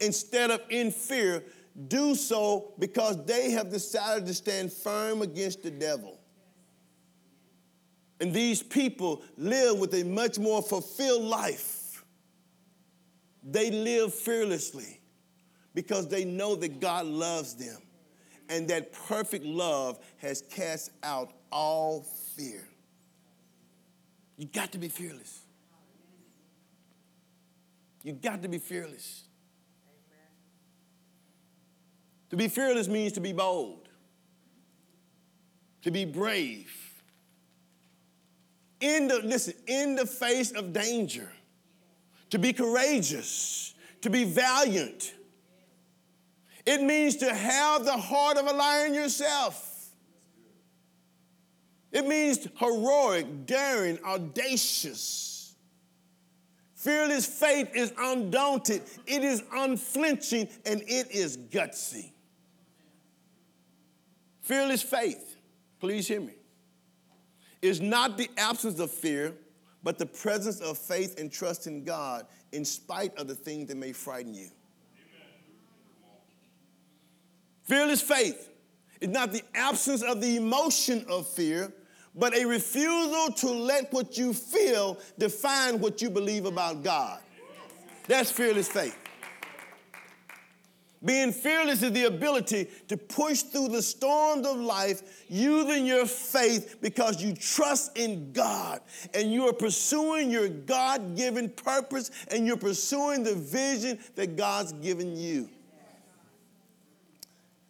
instead 0.00 0.50
of 0.50 0.62
in 0.68 0.90
fear 0.90 1.44
do 1.86 2.16
so 2.16 2.72
because 2.80 3.24
they 3.24 3.52
have 3.52 3.70
decided 3.70 4.26
to 4.26 4.34
stand 4.34 4.72
firm 4.72 5.22
against 5.22 5.62
the 5.62 5.70
devil. 5.70 6.18
And 8.20 8.32
these 8.32 8.62
people 8.62 9.22
live 9.36 9.78
with 9.78 9.94
a 9.94 10.04
much 10.04 10.38
more 10.38 10.62
fulfilled 10.62 11.24
life 11.24 11.84
they 13.44 13.70
live 13.70 14.14
fearlessly 14.14 15.00
because 15.74 16.08
they 16.08 16.24
know 16.24 16.56
that 16.56 16.80
God 16.80 17.06
loves 17.06 17.54
them 17.54 17.78
and 18.48 18.68
that 18.68 18.92
perfect 18.92 19.44
love 19.44 19.98
has 20.18 20.42
cast 20.50 20.90
out 21.02 21.32
all 21.52 22.02
fear. 22.34 22.66
You 24.36 24.46
got 24.46 24.72
to 24.72 24.78
be 24.78 24.88
fearless. 24.88 25.40
You 28.02 28.12
got 28.12 28.42
to 28.42 28.48
be 28.48 28.58
fearless. 28.58 29.24
To 32.30 32.36
be 32.36 32.48
fearless 32.48 32.88
means 32.88 33.12
to 33.12 33.20
be 33.20 33.32
bold, 33.32 33.88
to 35.82 35.90
be 35.90 36.04
brave. 36.04 36.83
In 38.84 39.08
the 39.08 39.20
listen, 39.20 39.54
in 39.66 39.94
the 39.96 40.04
face 40.04 40.52
of 40.52 40.74
danger 40.74 41.32
to 42.28 42.38
be 42.38 42.52
courageous, 42.52 43.72
to 44.02 44.10
be 44.10 44.24
valiant. 44.24 45.14
It 46.66 46.82
means 46.82 47.16
to 47.16 47.34
have 47.34 47.86
the 47.86 47.96
heart 47.96 48.36
of 48.36 48.46
a 48.46 48.52
lion 48.52 48.92
yourself. 48.92 49.88
It 51.92 52.06
means 52.06 52.46
heroic, 52.58 53.46
daring, 53.46 53.98
audacious. 54.04 55.54
Fearless 56.74 57.24
faith 57.24 57.70
is 57.74 57.90
undaunted, 57.96 58.82
it 59.06 59.24
is 59.24 59.42
unflinching, 59.50 60.46
and 60.66 60.82
it 60.82 61.10
is 61.10 61.38
gutsy. 61.38 62.10
Fearless 64.42 64.82
faith, 64.82 65.36
please 65.80 66.06
hear 66.06 66.20
me, 66.20 66.34
is 67.64 67.80
not 67.80 68.18
the 68.18 68.28
absence 68.36 68.78
of 68.78 68.90
fear, 68.90 69.32
but 69.82 69.98
the 69.98 70.06
presence 70.06 70.60
of 70.60 70.76
faith 70.76 71.18
and 71.18 71.32
trust 71.32 71.66
in 71.66 71.82
God 71.82 72.26
in 72.52 72.64
spite 72.64 73.16
of 73.16 73.26
the 73.26 73.34
things 73.34 73.68
that 73.68 73.76
may 73.76 73.92
frighten 73.92 74.34
you. 74.34 74.48
Fearless 77.62 78.02
faith 78.02 78.50
is 79.00 79.08
not 79.08 79.32
the 79.32 79.42
absence 79.54 80.02
of 80.02 80.20
the 80.20 80.36
emotion 80.36 81.06
of 81.08 81.26
fear, 81.26 81.72
but 82.14 82.36
a 82.36 82.44
refusal 82.44 83.32
to 83.32 83.50
let 83.50 83.90
what 83.92 84.18
you 84.18 84.34
feel 84.34 84.98
define 85.18 85.80
what 85.80 86.02
you 86.02 86.10
believe 86.10 86.44
about 86.44 86.82
God. 86.82 87.18
That's 88.06 88.30
fearless 88.30 88.68
faith. 88.68 88.98
Being 91.04 91.32
fearless 91.32 91.82
is 91.82 91.92
the 91.92 92.04
ability 92.04 92.68
to 92.88 92.96
push 92.96 93.42
through 93.42 93.68
the 93.68 93.82
storms 93.82 94.46
of 94.46 94.56
life 94.56 95.24
using 95.28 95.84
your 95.84 96.06
faith 96.06 96.78
because 96.80 97.22
you 97.22 97.34
trust 97.34 97.98
in 97.98 98.32
God 98.32 98.80
and 99.12 99.30
you 99.30 99.46
are 99.46 99.52
pursuing 99.52 100.30
your 100.30 100.48
God 100.48 101.14
given 101.14 101.50
purpose 101.50 102.10
and 102.30 102.46
you're 102.46 102.56
pursuing 102.56 103.22
the 103.22 103.34
vision 103.34 103.98
that 104.14 104.36
God's 104.36 104.72
given 104.72 105.14
you. 105.14 105.50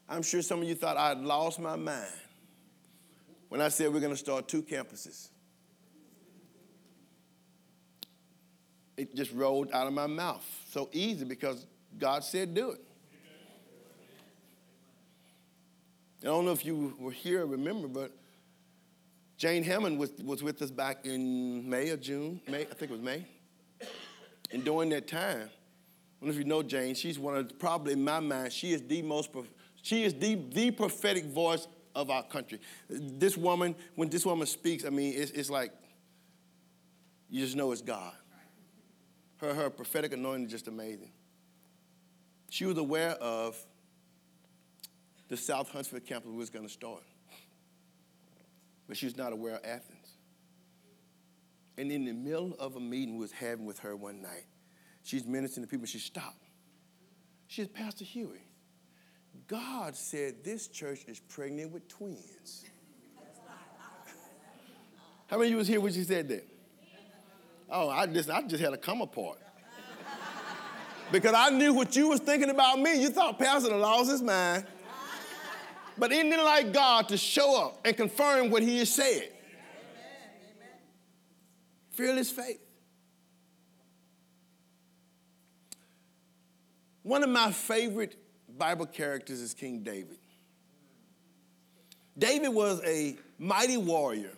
I'm 0.09 0.23
sure 0.23 0.41
some 0.41 0.63
of 0.63 0.69
you 0.69 0.77
thought 0.77 0.97
I 0.97 1.09
had 1.09 1.23
lost 1.23 1.59
my 1.59 1.75
mind 1.75 2.07
when 3.49 3.61
I 3.61 3.69
said 3.69 3.93
we're 3.93 4.01
going 4.01 4.13
to 4.13 4.17
start 4.17 4.47
two 4.47 4.63
campuses. 4.63 5.31
It 8.97 9.17
just 9.17 9.33
rolled 9.33 9.73
out 9.73 9.89
of 9.89 9.93
my 9.93 10.07
mouth 10.07 10.47
so 10.71 10.89
easy 10.93 11.25
because 11.25 11.67
God 11.99 12.23
said 12.23 12.55
do 12.55 12.71
it. 12.71 12.84
I 16.25 16.29
don't 16.29 16.47
know 16.47 16.53
if 16.53 16.65
you 16.65 16.95
were 16.99 17.11
here 17.11 17.43
or 17.43 17.47
remember, 17.47 17.87
but 17.87 18.11
Jane 19.37 19.63
Hamon 19.63 19.99
was, 19.99 20.11
was 20.25 20.43
with 20.43 20.63
us 20.63 20.71
back 20.71 21.05
in 21.05 21.69
May 21.69 21.91
or 21.91 21.99
June. 21.99 22.41
May, 22.49 22.63
I 22.63 22.65
think 22.65 22.91
it 22.91 22.93
was 22.93 23.01
May. 23.03 23.27
And 24.51 24.65
during 24.65 24.89
that 24.89 25.07
time, 25.07 25.51
I 25.51 26.27
don't 26.27 26.29
know 26.29 26.31
if 26.31 26.39
you 26.39 26.45
know 26.45 26.63
Jane, 26.63 26.95
she's 26.95 27.19
one 27.19 27.37
of, 27.37 27.59
probably 27.59 27.93
in 27.93 28.03
my 28.03 28.21
mind, 28.21 28.55
she 28.55 28.73
is 28.73 28.81
the 28.81 29.03
most, 29.03 29.31
she 29.83 30.05
is 30.05 30.15
the, 30.15 30.37
the 30.51 30.71
prophetic 30.71 31.27
voice 31.27 31.69
of 31.95 32.09
our 32.09 32.23
country. 32.23 32.59
This 32.89 33.37
woman, 33.37 33.75
when 33.95 34.09
this 34.09 34.25
woman 34.25 34.47
speaks, 34.47 34.87
I 34.87 34.89
mean, 34.89 35.13
it's, 35.15 35.31
it's 35.33 35.51
like, 35.51 35.73
you 37.29 37.45
just 37.45 37.55
know 37.55 37.71
it's 37.71 37.83
God. 37.83 38.15
Her, 39.39 39.53
her 39.53 39.69
prophetic 39.69 40.15
anointing 40.15 40.47
is 40.47 40.53
just 40.53 40.69
amazing. 40.69 41.11
She 42.49 42.65
was 42.65 42.79
aware 42.79 43.11
of 43.11 43.63
the 45.29 45.37
South 45.37 45.71
Huntsville 45.71 46.01
campus 46.01 46.31
was 46.31 46.51
going 46.51 46.67
to 46.67 46.73
start. 46.73 47.03
But 48.87 48.97
she 48.97 49.07
was 49.07 49.17
not 49.17 49.33
aware 49.33 49.55
of 49.55 49.65
Athens. 49.65 50.19
And 51.77 51.91
in 51.91 52.05
the 52.05 52.13
middle 52.13 52.55
of 52.59 52.77
a 52.77 52.81
meeting 52.81 53.15
we 53.17 53.23
was 53.23 53.33
having 53.33 53.65
with 53.65 53.81
her 53.81 53.97
one 53.97 54.23
night, 54.23 54.47
she's 55.03 55.25
ministering 55.27 55.65
to 55.65 55.71
people, 55.71 55.87
she 55.87 55.99
stopped. 55.99 56.45
She 57.49 57.63
said, 57.63 57.75
Pastor 57.75 58.05
Huey, 58.05 58.47
God 59.49 59.97
said 59.97 60.45
this 60.45 60.69
church 60.69 61.05
is 61.09 61.19
pregnant 61.21 61.73
with 61.73 61.89
twins. 61.89 62.65
How 65.27 65.39
many 65.39 65.49
of 65.49 65.51
you 65.53 65.57
was 65.57 65.69
here 65.69 65.81
when 65.81 65.93
she 65.93 66.05
said 66.05 66.29
that? 66.29 66.47
Oh, 67.71 67.89
I 67.89 68.07
just, 68.07 68.31
I 68.31 68.43
just 68.43 68.63
had 68.63 68.71
to 68.71 68.77
come 68.77 69.01
apart. 69.01 69.39
because 71.11 71.35
I 71.35 71.51
knew 71.51 71.73
what 71.73 71.97
you 71.97 72.09
was 72.09 72.21
thinking 72.21 72.51
about 72.51 72.79
me. 72.79 73.01
You 73.01 73.09
thought 73.09 73.39
Pastor 73.39 73.75
lost 73.75 74.11
his 74.11 74.23
mind. 74.23 74.67
But 75.97 76.13
isn't 76.13 76.33
it 76.33 76.43
like 76.43 76.73
God 76.73 77.09
to 77.09 77.17
show 77.17 77.67
up 77.67 77.81
and 77.85 77.97
confirm 77.97 78.51
what 78.51 78.63
he 78.63 78.79
has 78.79 78.93
said? 78.93 79.29
Fearless 81.91 82.31
faith. 82.31 82.61
One 87.03 87.23
of 87.23 87.29
my 87.29 87.53
favorite 87.53 88.17
Bible 88.59 88.87
characters 88.87 89.41
is 89.41 89.55
King 89.55 89.83
David. 89.83 90.19
David 92.17 92.49
was 92.49 92.81
a 92.85 93.17
mighty 93.39 93.77
warrior, 93.77 94.33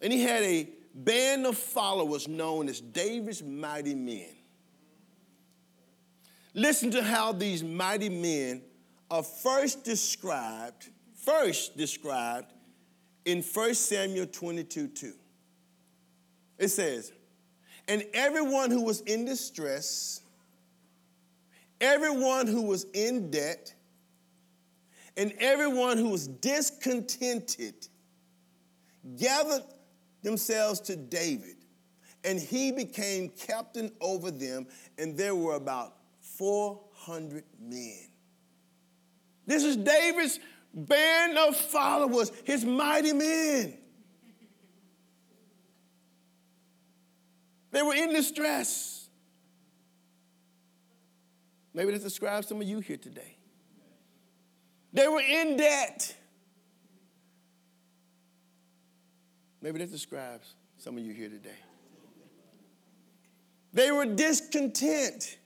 and 0.00 0.12
he 0.12 0.22
had 0.22 0.42
a 0.42 0.68
band 0.94 1.46
of 1.46 1.58
followers 1.58 2.26
known 2.26 2.68
as 2.68 2.80
David's 2.80 3.42
mighty 3.42 3.94
men. 3.94 4.28
Listen 6.54 6.90
to 6.92 7.02
how 7.02 7.32
these 7.32 7.64
mighty 7.64 8.08
men 8.08 8.62
are 9.10 9.22
first 9.22 9.84
described, 9.84 10.88
first 11.14 11.76
described 11.76 12.52
in 13.24 13.42
1 13.42 13.74
Samuel 13.74 14.26
22 14.26 14.88
2. 14.88 15.12
It 16.58 16.68
says, 16.68 17.12
And 17.88 18.04
everyone 18.12 18.70
who 18.70 18.82
was 18.82 19.00
in 19.02 19.24
distress, 19.24 20.20
everyone 21.80 22.46
who 22.46 22.62
was 22.62 22.84
in 22.94 23.30
debt, 23.30 23.74
and 25.16 25.32
everyone 25.38 25.98
who 25.98 26.08
was 26.08 26.26
discontented 26.26 27.74
gathered 29.16 29.64
themselves 30.22 30.80
to 30.80 30.96
David, 30.96 31.56
and 32.24 32.40
he 32.40 32.72
became 32.72 33.28
captain 33.28 33.92
over 34.00 34.30
them, 34.30 34.66
and 34.98 35.16
there 35.16 35.34
were 35.34 35.54
about 35.54 35.94
400 36.20 37.44
men. 37.60 38.08
This 39.46 39.64
is 39.64 39.76
David's 39.76 40.40
band 40.72 41.38
of 41.38 41.56
followers, 41.56 42.32
his 42.44 42.64
mighty 42.64 43.12
men. 43.12 43.78
They 47.70 47.82
were 47.82 47.94
in 47.94 48.12
distress. 48.12 49.08
Maybe 51.74 51.92
that 51.92 52.02
describes 52.02 52.46
some 52.46 52.60
of 52.60 52.66
you 52.68 52.78
here 52.78 52.96
today. 52.96 53.36
They 54.92 55.08
were 55.08 55.20
in 55.20 55.56
debt. 55.56 56.16
Maybe 59.60 59.80
that 59.80 59.90
describes 59.90 60.54
some 60.78 60.96
of 60.96 61.04
you 61.04 61.12
here 61.12 61.28
today. 61.28 61.58
They 63.72 63.90
were 63.90 64.06
discontent. 64.06 65.38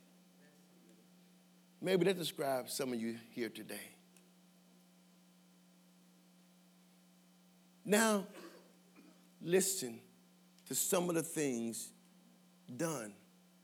Maybe 1.81 2.05
that 2.07 2.19
describes 2.19 2.73
some 2.73 2.93
of 2.93 3.01
you 3.01 3.19
here 3.31 3.49
today. 3.49 3.91
Now, 7.85 8.27
listen 9.41 10.01
to 10.67 10.75
some 10.75 11.09
of 11.09 11.15
the 11.15 11.23
things 11.23 11.91
done, 12.77 13.13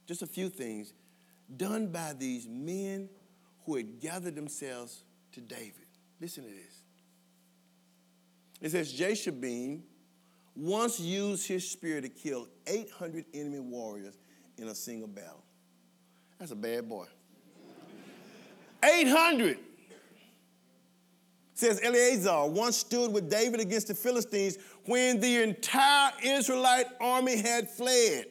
just 0.07 0.23
a 0.23 0.27
few 0.27 0.49
things 0.49 0.95
done 1.57 1.89
by 1.89 2.15
these 2.15 2.47
men 2.49 3.09
who 3.67 3.77
had 3.77 4.01
gathered 4.01 4.35
themselves 4.35 5.05
to 5.33 5.41
David. 5.41 5.75
Listen 6.21 6.45
to 6.45 6.51
this. 6.51 6.81
It 8.61 8.71
says, 8.71 8.93
Jashobeam 8.95 9.83
once 10.57 11.01
used 11.01 11.47
his 11.47 11.69
spear 11.69 12.01
to 12.01 12.09
kill 12.09 12.49
800 12.67 13.27
enemy 13.35 13.61
warriors 13.61 14.17
in 14.57 14.69
a 14.69 14.75
single 14.75 15.09
battle. 15.09 15.45
That's 16.39 16.53
a 16.53 16.57
bad 16.57 16.89
boy. 16.89 17.07
800. 18.85 19.59
Says 21.55 21.81
Eleazar 21.83 22.47
once 22.47 22.77
stood 22.77 23.13
with 23.13 23.31
David 23.31 23.61
against 23.61 23.89
the 23.89 23.95
Philistines 23.95 24.59
when 24.87 25.21
the 25.21 25.43
entire 25.43 26.13
Israelite 26.23 26.87
army 27.01 27.37
had 27.37 27.71
fled. 27.71 28.27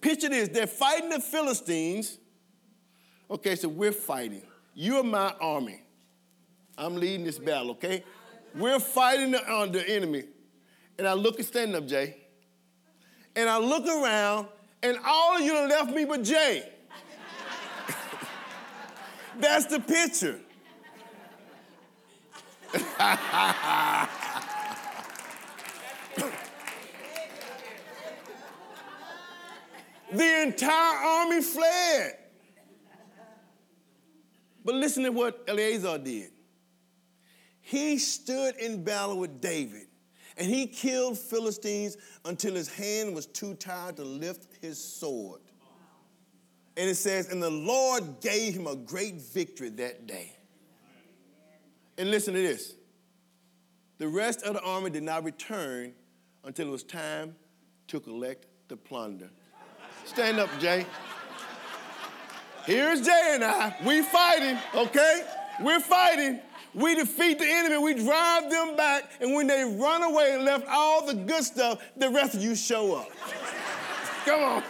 Picture 0.00 0.28
this 0.28 0.48
they're 0.48 0.66
fighting 0.66 1.10
the 1.10 1.20
Philistines. 1.20 2.18
Okay, 3.30 3.56
so 3.56 3.68
we're 3.68 3.92
fighting. 3.92 4.42
You're 4.74 5.02
my 5.02 5.34
army. 5.40 5.82
I'm 6.78 6.96
leading 6.96 7.24
this 7.24 7.38
battle, 7.38 7.72
okay? 7.72 8.04
We're 8.54 8.78
fighting 8.78 9.32
the, 9.32 9.42
uh, 9.42 9.66
the 9.66 9.88
enemy. 9.88 10.24
And 10.98 11.08
I 11.08 11.14
look 11.14 11.40
at 11.40 11.46
stand 11.46 11.74
up, 11.74 11.86
Jay. 11.86 12.16
And 13.34 13.48
I 13.48 13.58
look 13.58 13.86
around, 13.86 14.48
and 14.82 14.98
all 15.04 15.36
of 15.36 15.42
you 15.42 15.54
left 15.68 15.94
me 15.94 16.04
but 16.04 16.22
Jay. 16.22 16.72
That's 19.38 19.66
the 19.66 19.80
picture. 19.80 20.40
the 30.12 30.42
entire 30.42 30.96
army 30.96 31.42
fled. 31.42 32.16
But 34.64 34.74
listen 34.74 35.04
to 35.04 35.10
what 35.10 35.44
Eleazar 35.46 35.98
did. 35.98 36.30
He 37.60 37.98
stood 37.98 38.56
in 38.56 38.84
battle 38.84 39.18
with 39.18 39.40
David, 39.40 39.86
and 40.36 40.48
he 40.48 40.66
killed 40.66 41.18
Philistines 41.18 41.96
until 42.24 42.54
his 42.54 42.68
hand 42.68 43.14
was 43.14 43.26
too 43.26 43.54
tired 43.54 43.96
to 43.96 44.04
lift 44.04 44.48
his 44.60 44.82
sword. 44.82 45.40
And 46.76 46.90
it 46.90 46.96
says, 46.96 47.30
and 47.30 47.42
the 47.42 47.50
Lord 47.50 48.20
gave 48.20 48.54
him 48.54 48.66
a 48.66 48.76
great 48.76 49.14
victory 49.14 49.70
that 49.70 50.06
day. 50.06 50.36
And 51.98 52.10
listen 52.10 52.34
to 52.34 52.40
this 52.40 52.74
the 53.98 54.08
rest 54.08 54.42
of 54.42 54.54
the 54.54 54.62
army 54.62 54.90
did 54.90 55.02
not 55.02 55.24
return 55.24 55.94
until 56.44 56.68
it 56.68 56.70
was 56.70 56.82
time 56.82 57.34
to 57.88 57.98
collect 58.00 58.46
the 58.68 58.76
plunder. 58.76 59.30
Stand 60.04 60.38
up, 60.38 60.50
Jay. 60.60 60.84
Here's 62.64 63.00
Jay 63.00 63.30
and 63.32 63.44
I. 63.44 63.74
We 63.84 64.02
fighting, 64.02 64.58
okay? 64.74 65.24
We're 65.62 65.80
fighting. 65.80 66.40
We 66.74 66.94
defeat 66.94 67.38
the 67.38 67.46
enemy, 67.46 67.78
we 67.78 67.94
drive 67.94 68.50
them 68.50 68.76
back, 68.76 69.10
and 69.22 69.34
when 69.34 69.46
they 69.46 69.64
run 69.64 70.02
away 70.02 70.34
and 70.34 70.44
left 70.44 70.66
all 70.68 71.06
the 71.06 71.14
good 71.14 71.42
stuff, 71.42 71.82
the 71.96 72.10
rest 72.10 72.34
of 72.34 72.42
you 72.42 72.54
show 72.54 72.96
up. 72.96 73.10
Come 74.26 74.42
on. 74.42 74.62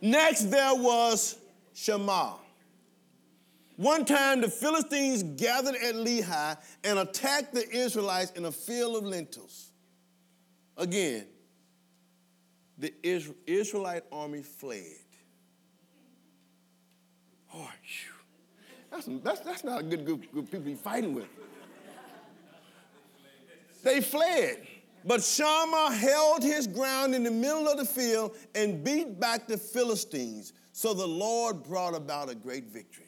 Next, 0.00 0.50
there 0.50 0.74
was 0.74 1.36
Shammah. 1.74 2.34
One 3.76 4.04
time, 4.04 4.40
the 4.40 4.48
Philistines 4.48 5.22
gathered 5.22 5.76
at 5.76 5.94
Lehi 5.94 6.56
and 6.84 6.98
attacked 6.98 7.54
the 7.54 7.68
Israelites 7.70 8.32
in 8.32 8.44
a 8.44 8.52
field 8.52 8.96
of 8.96 9.04
lentils. 9.04 9.70
Again, 10.76 11.26
the 12.76 12.92
Israelite 13.46 14.04
army 14.12 14.42
fled. 14.42 14.84
Oh, 17.54 17.70
that's, 18.90 19.08
that's, 19.22 19.40
that's 19.40 19.64
not 19.64 19.80
a 19.80 19.82
good 19.82 20.04
group 20.04 20.24
of 20.24 20.30
people 20.32 20.50
to 20.50 20.58
be 20.60 20.74
fighting 20.74 21.14
with. 21.14 21.28
They 23.82 24.00
fled. 24.00 24.66
But 25.04 25.22
Shammah 25.22 25.92
held 25.94 26.42
his 26.42 26.66
ground 26.66 27.14
in 27.14 27.22
the 27.22 27.30
middle 27.30 27.68
of 27.68 27.78
the 27.78 27.84
field 27.84 28.36
and 28.54 28.84
beat 28.84 29.18
back 29.18 29.46
the 29.46 29.56
Philistines. 29.56 30.52
So 30.72 30.94
the 30.94 31.06
Lord 31.06 31.62
brought 31.64 31.94
about 31.94 32.28
a 32.28 32.34
great 32.34 32.64
victory. 32.64 33.04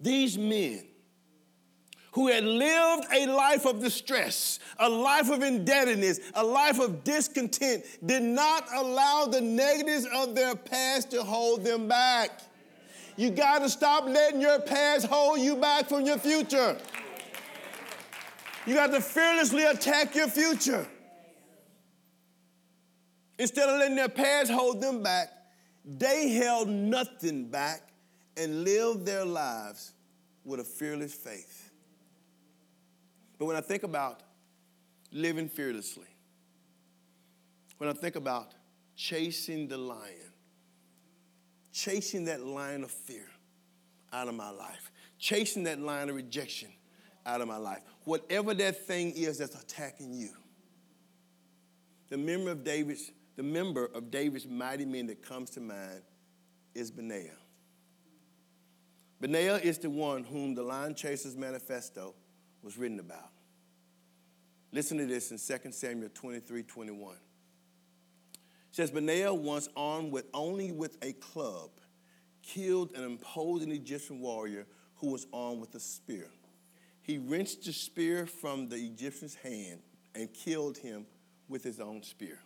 These 0.00 0.36
men 0.38 0.84
who 2.12 2.28
had 2.28 2.44
lived 2.44 3.04
a 3.12 3.26
life 3.26 3.66
of 3.66 3.80
distress, 3.80 4.58
a 4.78 4.88
life 4.88 5.28
of 5.30 5.42
indebtedness, 5.42 6.18
a 6.34 6.44
life 6.44 6.78
of 6.78 7.04
discontent, 7.04 7.84
did 8.04 8.22
not 8.22 8.64
allow 8.74 9.26
the 9.26 9.40
negatives 9.40 10.06
of 10.14 10.34
their 10.34 10.54
past 10.54 11.10
to 11.10 11.22
hold 11.22 11.62
them 11.62 11.88
back. 11.88 12.40
You 13.16 13.30
got 13.30 13.60
to 13.60 13.68
stop 13.68 14.06
letting 14.06 14.40
your 14.40 14.60
past 14.60 15.06
hold 15.06 15.40
you 15.40 15.56
back 15.56 15.88
from 15.88 16.06
your 16.06 16.18
future. 16.18 16.78
You 18.66 18.74
got 18.74 18.88
to 18.88 19.00
fearlessly 19.00 19.64
attack 19.64 20.14
your 20.16 20.28
future. 20.28 20.86
Instead 23.38 23.68
of 23.68 23.78
letting 23.78 23.96
their 23.96 24.08
past 24.08 24.50
hold 24.50 24.80
them 24.80 25.02
back, 25.02 25.30
they 25.84 26.30
held 26.30 26.68
nothing 26.68 27.48
back 27.48 27.82
and 28.36 28.64
lived 28.64 29.06
their 29.06 29.24
lives 29.24 29.92
with 30.44 30.58
a 30.60 30.64
fearless 30.64 31.14
faith. 31.14 31.70
But 33.38 33.46
when 33.46 33.56
I 33.56 33.60
think 33.60 33.84
about 33.84 34.22
living 35.12 35.48
fearlessly, 35.48 36.06
when 37.78 37.88
I 37.88 37.92
think 37.92 38.16
about 38.16 38.52
chasing 38.96 39.68
the 39.68 39.78
lion, 39.78 40.32
chasing 41.72 42.24
that 42.24 42.40
lion 42.40 42.82
of 42.82 42.90
fear 42.90 43.28
out 44.12 44.26
of 44.26 44.34
my 44.34 44.50
life, 44.50 44.90
chasing 45.18 45.64
that 45.64 45.78
lion 45.78 46.08
of 46.08 46.16
rejection 46.16 46.70
out 47.26 47.40
of 47.40 47.48
my 47.48 47.56
life, 47.56 47.82
whatever 48.04 48.54
that 48.54 48.86
thing 48.86 49.12
is 49.12 49.38
that's 49.38 49.60
attacking 49.60 50.14
you, 50.14 50.30
the 52.08 52.16
member 52.16 52.50
of 52.50 52.64
David's, 52.64 53.10
the 53.36 53.42
member 53.42 53.86
of 53.94 54.10
David's 54.10 54.46
mighty 54.46 54.84
men 54.84 55.06
that 55.08 55.22
comes 55.22 55.50
to 55.50 55.60
mind 55.60 56.02
is 56.74 56.90
Benaiah. 56.90 57.36
Benaiah 59.20 59.56
is 59.56 59.78
the 59.78 59.90
one 59.90 60.24
whom 60.24 60.54
the 60.54 60.62
Lion 60.62 60.94
Chasers 60.94 61.36
Manifesto 61.36 62.14
was 62.62 62.76
written 62.76 63.00
about. 63.00 63.30
Listen 64.72 64.98
to 64.98 65.06
this 65.06 65.30
in 65.30 65.38
2 65.38 65.72
Samuel 65.72 66.10
23 66.12 66.62
21. 66.62 67.14
It 67.14 67.18
says, 68.70 68.90
Benaiah, 68.90 69.32
once 69.32 69.68
armed 69.74 70.12
with 70.12 70.26
only 70.34 70.70
with 70.70 70.98
a 71.02 71.14
club, 71.14 71.70
killed 72.42 72.92
an 72.94 73.04
imposing 73.04 73.72
Egyptian 73.72 74.20
warrior 74.20 74.66
who 74.96 75.12
was 75.12 75.26
armed 75.32 75.60
with 75.60 75.74
a 75.74 75.80
spear. 75.80 76.28
He 77.06 77.18
wrenched 77.18 77.64
the 77.64 77.72
spear 77.72 78.26
from 78.26 78.68
the 78.68 78.74
Egyptian's 78.74 79.36
hand 79.36 79.78
and 80.16 80.28
killed 80.34 80.76
him 80.76 81.06
with 81.48 81.62
his 81.62 81.78
own 81.78 82.02
spear. 82.02 82.40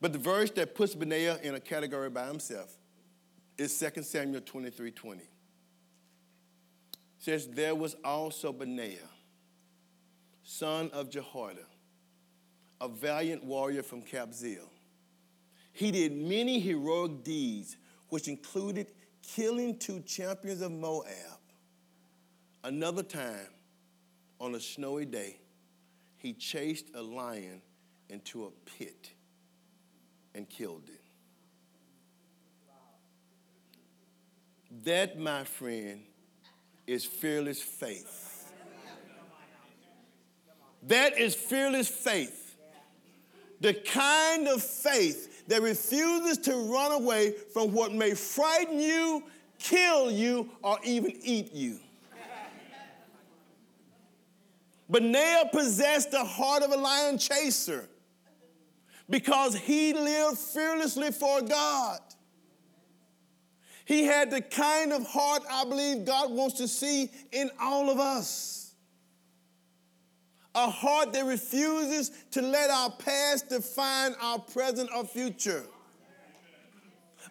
But 0.00 0.12
the 0.12 0.18
verse 0.20 0.52
that 0.52 0.76
puts 0.76 0.94
Benaiah 0.94 1.40
in 1.42 1.56
a 1.56 1.60
category 1.60 2.08
by 2.08 2.28
himself 2.28 2.72
is 3.58 3.76
2 3.80 4.02
Samuel 4.04 4.42
23 4.42 4.92
20 4.92 5.24
says, 7.18 7.48
There 7.48 7.74
was 7.74 7.96
also 8.04 8.52
Benaiah, 8.52 9.10
son 10.44 10.88
of 10.92 11.10
Jehoiada, 11.10 11.66
a 12.80 12.86
valiant 12.86 13.42
warrior 13.42 13.82
from 13.82 14.02
Kabzeel. 14.02 14.68
He 15.72 15.90
did 15.90 16.12
many 16.12 16.60
heroic 16.60 17.24
deeds, 17.24 17.76
which 18.08 18.28
included 18.28 18.86
killing 19.20 19.80
two 19.80 19.98
champions 20.02 20.60
of 20.60 20.70
Moab. 20.70 21.35
Another 22.66 23.04
time, 23.04 23.46
on 24.40 24.56
a 24.56 24.60
snowy 24.60 25.04
day, 25.04 25.38
he 26.16 26.32
chased 26.32 26.86
a 26.96 27.00
lion 27.00 27.62
into 28.08 28.46
a 28.46 28.50
pit 28.76 29.12
and 30.34 30.48
killed 30.50 30.82
it. 30.88 31.00
That, 34.82 35.16
my 35.16 35.44
friend, 35.44 36.00
is 36.88 37.04
fearless 37.04 37.62
faith. 37.62 38.52
That 40.88 41.16
is 41.20 41.36
fearless 41.36 41.88
faith. 41.88 42.56
The 43.60 43.74
kind 43.74 44.48
of 44.48 44.60
faith 44.60 45.46
that 45.46 45.62
refuses 45.62 46.38
to 46.38 46.56
run 46.56 46.90
away 46.90 47.30
from 47.52 47.72
what 47.72 47.92
may 47.92 48.14
frighten 48.14 48.80
you, 48.80 49.22
kill 49.60 50.10
you, 50.10 50.50
or 50.64 50.80
even 50.82 51.12
eat 51.22 51.52
you. 51.52 51.78
Benaiah 54.88 55.48
possessed 55.52 56.10
the 56.10 56.24
heart 56.24 56.62
of 56.62 56.70
a 56.70 56.76
lion 56.76 57.18
chaser 57.18 57.88
because 59.08 59.56
he 59.56 59.92
lived 59.92 60.38
fearlessly 60.38 61.10
for 61.10 61.42
God. 61.42 62.00
He 63.84 64.04
had 64.04 64.30
the 64.30 64.40
kind 64.40 64.92
of 64.92 65.06
heart 65.06 65.42
I 65.50 65.64
believe 65.64 66.04
God 66.04 66.32
wants 66.32 66.56
to 66.58 66.68
see 66.68 67.10
in 67.30 67.50
all 67.60 67.88
of 67.88 67.98
us. 67.98 68.74
A 70.54 70.70
heart 70.70 71.12
that 71.12 71.24
refuses 71.24 72.10
to 72.32 72.42
let 72.42 72.70
our 72.70 72.90
past 72.90 73.48
define 73.48 74.14
our 74.20 74.38
present 74.38 74.90
or 74.94 75.04
future. 75.04 75.64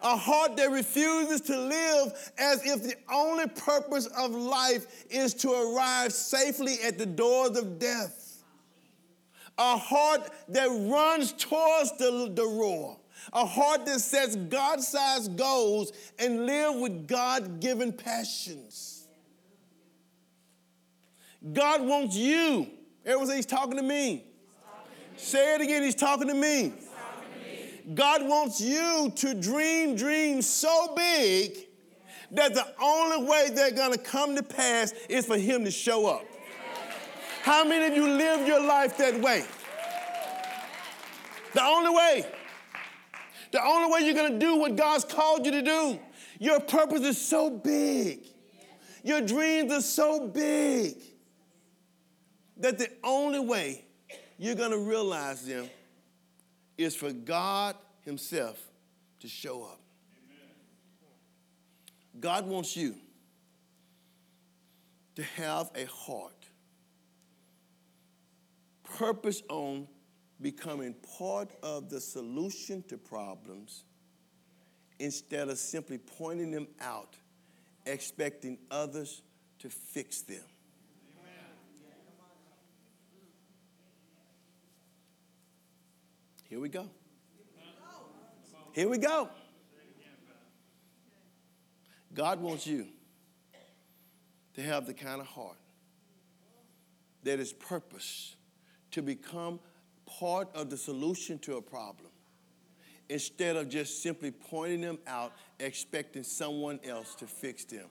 A 0.02 0.16
heart 0.16 0.56
that 0.56 0.70
refuses 0.70 1.40
to 1.42 1.58
live 1.58 2.32
as 2.38 2.64
if 2.64 2.82
the 2.82 2.94
only 3.12 3.46
purpose 3.46 4.06
of 4.06 4.30
life 4.32 5.04
is 5.10 5.34
to 5.34 5.50
arrive 5.50 6.12
safely 6.12 6.76
at 6.84 6.98
the 6.98 7.06
doors 7.06 7.56
of 7.56 7.78
death. 7.78 8.42
A 9.58 9.76
heart 9.76 10.28
that 10.48 10.66
runs 10.66 11.32
towards 11.32 11.96
the, 11.96 12.30
the 12.34 12.44
roar 12.44 12.98
a 13.32 13.44
heart 13.44 13.86
that 13.86 14.00
sets 14.00 14.36
God 14.36 14.80
sized 14.80 15.36
goals 15.36 15.92
and 16.18 16.46
live 16.46 16.76
with 16.76 17.06
God 17.08 17.60
given 17.60 17.92
passions. 17.92 19.06
God 21.52 21.82
wants 21.82 22.16
you. 22.16 22.68
Everyone 23.04 23.28
say, 23.28 23.36
He's 23.36 23.46
talking 23.46 23.76
to 23.76 23.82
me. 23.82 24.24
Say 25.16 25.54
it 25.54 25.60
again, 25.60 25.82
He's 25.82 25.94
talking 25.94 26.28
to 26.28 26.34
me. 26.34 26.72
God 27.94 28.26
wants 28.26 28.60
you 28.60 29.12
to 29.16 29.34
dream 29.34 29.94
dreams 29.94 30.46
so 30.46 30.94
big 30.96 31.56
that 32.32 32.54
the 32.54 32.66
only 32.82 33.28
way 33.28 33.50
they're 33.52 33.70
going 33.70 33.92
to 33.92 33.98
come 33.98 34.34
to 34.34 34.42
pass 34.42 34.92
is 35.08 35.26
for 35.26 35.38
Him 35.38 35.64
to 35.64 35.70
show 35.70 36.06
up. 36.06 36.24
How 37.42 37.64
many 37.64 37.86
of 37.86 37.94
you 37.94 38.08
live 38.08 38.46
your 38.46 38.60
life 38.60 38.96
that 38.98 39.20
way? 39.20 39.44
The 41.54 41.62
only 41.62 41.90
way. 41.90 42.26
The 43.52 43.64
only 43.64 43.92
way 43.92 44.00
you're 44.04 44.14
going 44.14 44.32
to 44.32 44.38
do 44.38 44.56
what 44.56 44.74
God's 44.74 45.04
called 45.04 45.46
you 45.46 45.52
to 45.52 45.62
do. 45.62 45.98
Your 46.40 46.58
purpose 46.58 47.02
is 47.02 47.18
so 47.18 47.48
big. 47.48 48.26
Your 49.04 49.20
dreams 49.20 49.72
are 49.72 49.80
so 49.80 50.26
big 50.26 50.96
that 52.56 52.78
the 52.78 52.90
only 53.04 53.38
way 53.38 53.84
you're 54.38 54.56
going 54.56 54.72
to 54.72 54.78
realize 54.78 55.46
them 55.46 55.70
is 56.76 56.94
for 56.94 57.12
God 57.12 57.76
Himself 58.04 58.60
to 59.20 59.28
show 59.28 59.64
up. 59.64 59.80
God 62.18 62.46
wants 62.46 62.76
you 62.76 62.96
to 65.16 65.22
have 65.22 65.70
a 65.74 65.84
heart 65.86 66.32
purpose 68.96 69.42
on 69.48 69.86
becoming 70.40 70.94
part 71.18 71.50
of 71.62 71.90
the 71.90 72.00
solution 72.00 72.82
to 72.88 72.96
problems 72.96 73.84
instead 74.98 75.48
of 75.48 75.58
simply 75.58 75.98
pointing 75.98 76.50
them 76.50 76.66
out, 76.80 77.16
expecting 77.84 78.58
others 78.70 79.22
to 79.58 79.68
fix 79.68 80.22
them. 80.22 80.44
Here 86.48 86.60
we 86.60 86.68
go. 86.68 86.88
Here 88.72 88.88
we 88.88 88.98
go. 88.98 89.28
God 92.14 92.40
wants 92.40 92.66
you 92.66 92.86
to 94.54 94.62
have 94.62 94.86
the 94.86 94.94
kind 94.94 95.20
of 95.20 95.26
heart 95.26 95.56
that 97.24 97.40
is 97.40 97.52
purpose 97.52 98.36
to 98.92 99.02
become 99.02 99.60
part 100.06 100.48
of 100.54 100.70
the 100.70 100.76
solution 100.76 101.38
to 101.40 101.56
a 101.56 101.62
problem 101.62 102.10
instead 103.08 103.56
of 103.56 103.68
just 103.68 104.02
simply 104.02 104.30
pointing 104.30 104.80
them 104.80 104.98
out, 105.06 105.32
expecting 105.60 106.22
someone 106.22 106.80
else 106.84 107.14
to 107.16 107.26
fix 107.26 107.64
them. 107.64 107.86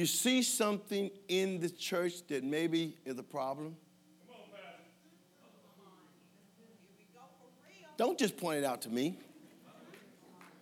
You 0.00 0.06
see 0.06 0.40
something 0.42 1.10
in 1.28 1.60
the 1.60 1.68
church 1.68 2.26
that 2.28 2.42
maybe 2.42 2.96
is 3.04 3.18
a 3.18 3.22
problem? 3.22 3.76
Don't 7.98 8.18
just 8.18 8.38
point 8.38 8.60
it 8.60 8.64
out 8.64 8.80
to 8.80 8.88
me 8.88 9.18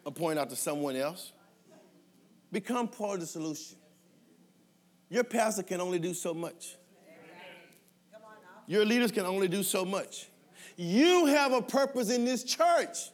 or 0.04 0.10
point 0.10 0.40
out 0.40 0.50
to 0.50 0.56
someone 0.56 0.96
else. 0.96 1.30
Become 2.50 2.88
part 2.88 3.14
of 3.14 3.20
the 3.20 3.26
solution. 3.28 3.76
Your 5.08 5.22
pastor 5.22 5.62
can 5.62 5.80
only 5.80 6.00
do 6.00 6.14
so 6.14 6.34
much. 6.34 6.74
Your 8.66 8.84
leaders 8.84 9.12
can 9.12 9.24
only 9.24 9.46
do 9.46 9.62
so 9.62 9.84
much. 9.84 10.30
You 10.76 11.26
have 11.26 11.52
a 11.52 11.62
purpose 11.62 12.10
in 12.10 12.24
this 12.24 12.42
church. 12.42 13.12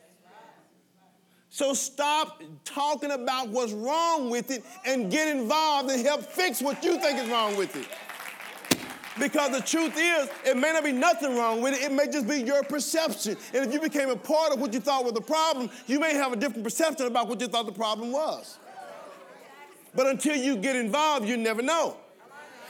So 1.54 1.72
stop 1.72 2.42
talking 2.64 3.12
about 3.12 3.48
what's 3.48 3.70
wrong 3.70 4.28
with 4.28 4.50
it 4.50 4.64
and 4.84 5.08
get 5.08 5.28
involved 5.28 5.88
and 5.88 6.04
help 6.04 6.24
fix 6.24 6.60
what 6.60 6.82
you 6.82 6.98
think 6.98 7.16
is 7.16 7.30
wrong 7.30 7.56
with 7.56 7.76
it. 7.76 7.86
Because 9.20 9.52
the 9.52 9.60
truth 9.64 9.94
is, 9.96 10.28
it 10.44 10.56
may 10.56 10.72
not 10.72 10.82
be 10.82 10.90
nothing 10.90 11.36
wrong 11.36 11.62
with 11.62 11.74
it, 11.74 11.82
it 11.82 11.92
may 11.92 12.08
just 12.08 12.26
be 12.26 12.42
your 12.42 12.64
perception. 12.64 13.36
And 13.54 13.64
if 13.64 13.72
you 13.72 13.80
became 13.80 14.10
a 14.10 14.16
part 14.16 14.52
of 14.52 14.60
what 14.60 14.74
you 14.74 14.80
thought 14.80 15.04
was 15.04 15.12
the 15.12 15.20
problem, 15.20 15.70
you 15.86 16.00
may 16.00 16.14
have 16.14 16.32
a 16.32 16.36
different 16.36 16.64
perception 16.64 17.06
about 17.06 17.28
what 17.28 17.40
you 17.40 17.46
thought 17.46 17.66
the 17.66 17.72
problem 17.72 18.10
was. 18.10 18.58
But 19.94 20.08
until 20.08 20.34
you 20.34 20.56
get 20.56 20.74
involved, 20.74 21.24
you 21.28 21.36
never 21.36 21.62
know. 21.62 21.98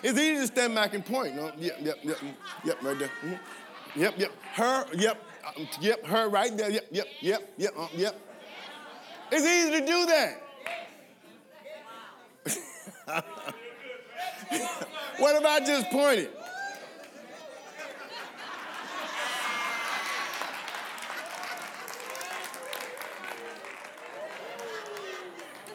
It's 0.03 0.19
easy 0.19 0.43
to 0.43 0.47
stand 0.47 0.75
back 0.75 0.93
and 0.93 1.07
point. 1.07 1.37
No, 1.37 1.51
yep, 1.57 1.79
yep, 1.81 1.97
yep, 2.03 2.19
yep, 2.63 2.83
right 2.83 2.99
there. 2.99 3.09
Mm-hmm. 3.09 4.03
Yep, 4.03 4.19
yep. 4.19 4.33
Her, 4.53 4.85
yep, 4.95 5.25
uh, 5.43 5.65
yep, 5.81 6.05
her 6.05 6.29
right 6.29 6.55
there. 6.55 6.71
Yep, 6.71 6.89
yep, 6.91 7.07
yep, 7.23 7.53
yep, 7.57 7.75
uh, 7.79 7.89
yep. 7.97 8.21
It's 9.37 9.45
easy 9.45 9.81
to 9.81 9.85
do 9.85 10.07
that. 10.07 10.41
what 15.19 15.35
if 15.35 15.45
I 15.45 15.59
just 15.59 15.91
pointed? 15.91 16.31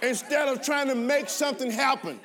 Instead 0.01 0.47
of 0.47 0.61
trying 0.61 0.87
to 0.87 0.95
make 0.95 1.27
something 1.27 1.69
happen. 1.69 2.21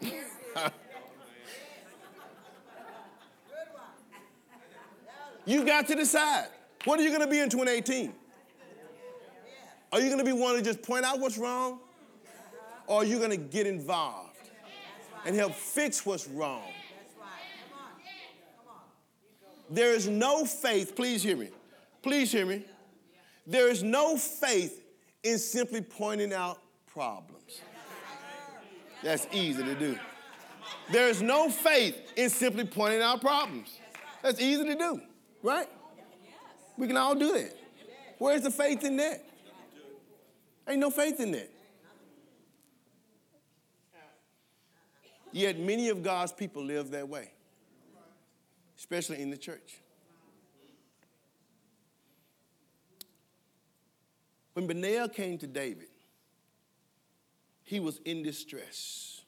you 5.44 5.66
got 5.66 5.86
to 5.88 5.94
decide. 5.94 6.48
What 6.88 6.98
are 6.98 7.02
you 7.02 7.10
going 7.10 7.20
to 7.20 7.26
be 7.26 7.40
in 7.40 7.50
2018? 7.50 8.14
Are 9.92 10.00
you 10.00 10.06
going 10.06 10.20
to 10.20 10.24
be 10.24 10.32
one 10.32 10.54
to 10.54 10.62
just 10.62 10.80
point 10.80 11.04
out 11.04 11.20
what's 11.20 11.36
wrong? 11.36 11.80
Or 12.86 13.02
are 13.02 13.04
you 13.04 13.18
going 13.18 13.30
to 13.30 13.36
get 13.36 13.66
involved 13.66 14.38
and 15.26 15.36
help 15.36 15.52
fix 15.52 16.06
what's 16.06 16.26
wrong? 16.28 16.62
There 19.68 19.92
is 19.92 20.08
no 20.08 20.46
faith, 20.46 20.96
please 20.96 21.22
hear 21.22 21.36
me. 21.36 21.50
Please 22.00 22.32
hear 22.32 22.46
me. 22.46 22.64
There 23.46 23.68
is 23.68 23.82
no 23.82 24.16
faith 24.16 24.82
in 25.22 25.38
simply 25.38 25.82
pointing 25.82 26.32
out 26.32 26.58
problems. 26.86 27.60
That's 29.02 29.26
easy 29.30 29.62
to 29.62 29.74
do. 29.74 29.98
There 30.90 31.08
is 31.08 31.20
no 31.20 31.50
faith 31.50 32.14
in 32.16 32.30
simply 32.30 32.64
pointing 32.64 33.02
out 33.02 33.20
problems. 33.20 33.78
That's 34.22 34.40
easy 34.40 34.64
to 34.64 34.74
do, 34.74 35.02
right? 35.42 35.68
We 36.78 36.86
can 36.86 36.96
all 36.96 37.14
do 37.14 37.32
that. 37.32 37.56
Where's 38.18 38.42
the 38.42 38.50
faith 38.50 38.84
in 38.84 38.96
that? 38.96 39.24
Ain't 40.68 40.78
no 40.78 40.90
faith 40.90 41.18
in 41.20 41.32
that. 41.32 41.50
Yet 45.32 45.58
many 45.58 45.88
of 45.88 46.02
God's 46.02 46.32
people 46.32 46.64
live 46.64 46.90
that 46.92 47.08
way, 47.08 47.30
especially 48.78 49.20
in 49.20 49.30
the 49.30 49.36
church. 49.36 49.80
When 54.54 54.66
Benaiah 54.66 55.08
came 55.08 55.38
to 55.38 55.46
David, 55.46 55.88
he 57.62 57.78
was 57.78 58.00
in 58.04 58.22
distress, 58.22 59.20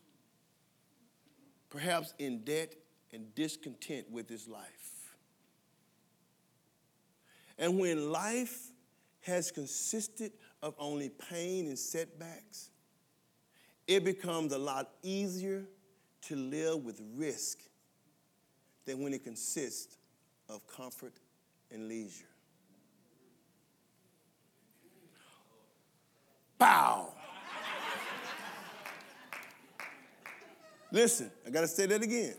perhaps 1.68 2.14
in 2.18 2.44
debt 2.44 2.74
and 3.12 3.34
discontent 3.34 4.10
with 4.10 4.28
his 4.28 4.48
life. 4.48 4.79
And 7.60 7.78
when 7.78 8.10
life 8.10 8.72
has 9.20 9.50
consisted 9.50 10.32
of 10.62 10.74
only 10.78 11.10
pain 11.10 11.66
and 11.66 11.78
setbacks, 11.78 12.70
it 13.86 14.02
becomes 14.02 14.52
a 14.54 14.58
lot 14.58 14.88
easier 15.02 15.66
to 16.22 16.36
live 16.36 16.82
with 16.82 17.00
risk 17.14 17.58
than 18.86 19.02
when 19.02 19.12
it 19.12 19.22
consists 19.22 19.98
of 20.48 20.66
comfort 20.66 21.12
and 21.70 21.86
leisure. 21.86 22.24
Bow. 26.58 27.12
Listen, 30.90 31.30
I 31.46 31.50
got 31.50 31.60
to 31.60 31.68
say 31.68 31.86
that 31.86 32.02
again. 32.02 32.34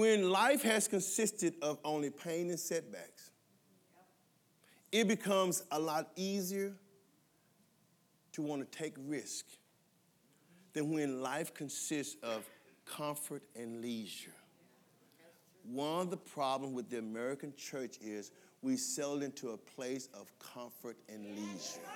When 0.00 0.30
life 0.30 0.62
has 0.62 0.88
consisted 0.88 1.56
of 1.60 1.78
only 1.84 2.08
pain 2.08 2.48
and 2.48 2.58
setbacks, 2.58 3.32
it 4.90 5.06
becomes 5.06 5.62
a 5.70 5.78
lot 5.78 6.08
easier 6.16 6.72
to 8.32 8.40
want 8.40 8.62
to 8.62 8.78
take 8.78 8.94
risk 9.06 9.44
than 10.72 10.90
when 10.90 11.20
life 11.20 11.52
consists 11.52 12.16
of 12.22 12.48
comfort 12.86 13.42
and 13.54 13.82
leisure. 13.82 14.32
One 15.64 16.00
of 16.00 16.10
the 16.10 16.16
problems 16.16 16.74
with 16.74 16.88
the 16.88 16.96
American 16.96 17.52
church 17.54 17.98
is 18.00 18.30
we 18.62 18.78
settle 18.78 19.20
into 19.20 19.50
a 19.50 19.58
place 19.58 20.08
of 20.14 20.32
comfort 20.38 20.96
and 21.10 21.26
leisure. 21.26 21.86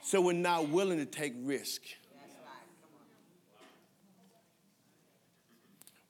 So 0.00 0.20
we're 0.20 0.34
not 0.34 0.68
willing 0.68 0.98
to 0.98 1.06
take 1.06 1.34
risk. 1.42 1.82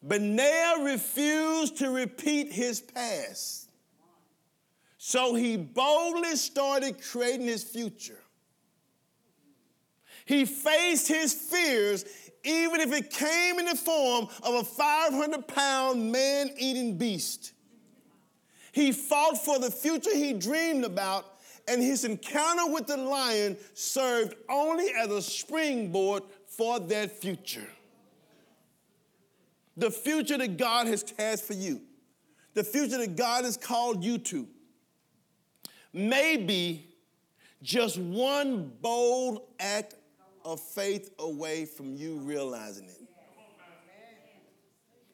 Benaiah 0.02 0.82
refused 0.82 1.78
to 1.78 1.90
repeat 1.90 2.52
his 2.52 2.80
past. 2.80 3.68
So 4.98 5.34
he 5.34 5.56
boldly 5.56 6.36
started 6.36 7.02
creating 7.02 7.46
his 7.46 7.62
future. 7.62 8.18
He 10.24 10.44
faced 10.44 11.08
his 11.08 11.32
fears, 11.32 12.04
even 12.44 12.80
if 12.80 12.92
it 12.92 13.10
came 13.10 13.58
in 13.58 13.66
the 13.66 13.76
form 13.76 14.28
of 14.42 14.54
a 14.54 14.64
500 14.64 15.46
pound 15.48 16.10
man 16.10 16.50
eating 16.56 16.96
beast. 16.96 17.52
He 18.72 18.92
fought 18.92 19.44
for 19.44 19.58
the 19.58 19.70
future 19.70 20.14
he 20.14 20.32
dreamed 20.32 20.84
about, 20.84 21.26
and 21.68 21.82
his 21.82 22.04
encounter 22.04 22.72
with 22.72 22.86
the 22.86 22.96
lion 22.96 23.56
served 23.74 24.34
only 24.48 24.88
as 24.98 25.08
a 25.08 25.22
springboard 25.22 26.22
for 26.46 26.80
that 26.80 27.10
future 27.20 27.68
the 29.76 29.90
future 29.90 30.38
that 30.38 30.56
God 30.56 30.86
has 30.86 31.04
has 31.18 31.40
for 31.40 31.54
you, 31.54 31.80
the 32.54 32.64
future 32.64 32.98
that 32.98 33.16
God 33.16 33.44
has 33.44 33.56
called 33.56 34.04
you 34.04 34.18
to, 34.18 34.46
maybe 35.92 36.86
just 37.62 37.98
one 37.98 38.72
bold 38.80 39.42
act 39.60 39.94
of 40.44 40.60
faith 40.60 41.10
away 41.18 41.64
from 41.64 41.94
you 41.94 42.16
realizing 42.18 42.86
it. 42.86 42.96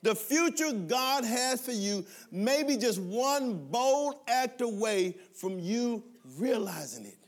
The 0.02 0.14
future 0.14 0.72
God 0.72 1.24
has 1.24 1.60
for 1.60 1.72
you 1.72 2.06
may 2.30 2.62
be 2.62 2.76
just 2.76 3.00
one 3.00 3.66
bold 3.68 4.14
act 4.28 4.60
away 4.60 5.16
from 5.34 5.58
you 5.58 6.04
realizing 6.36 7.04
it. 7.04 7.18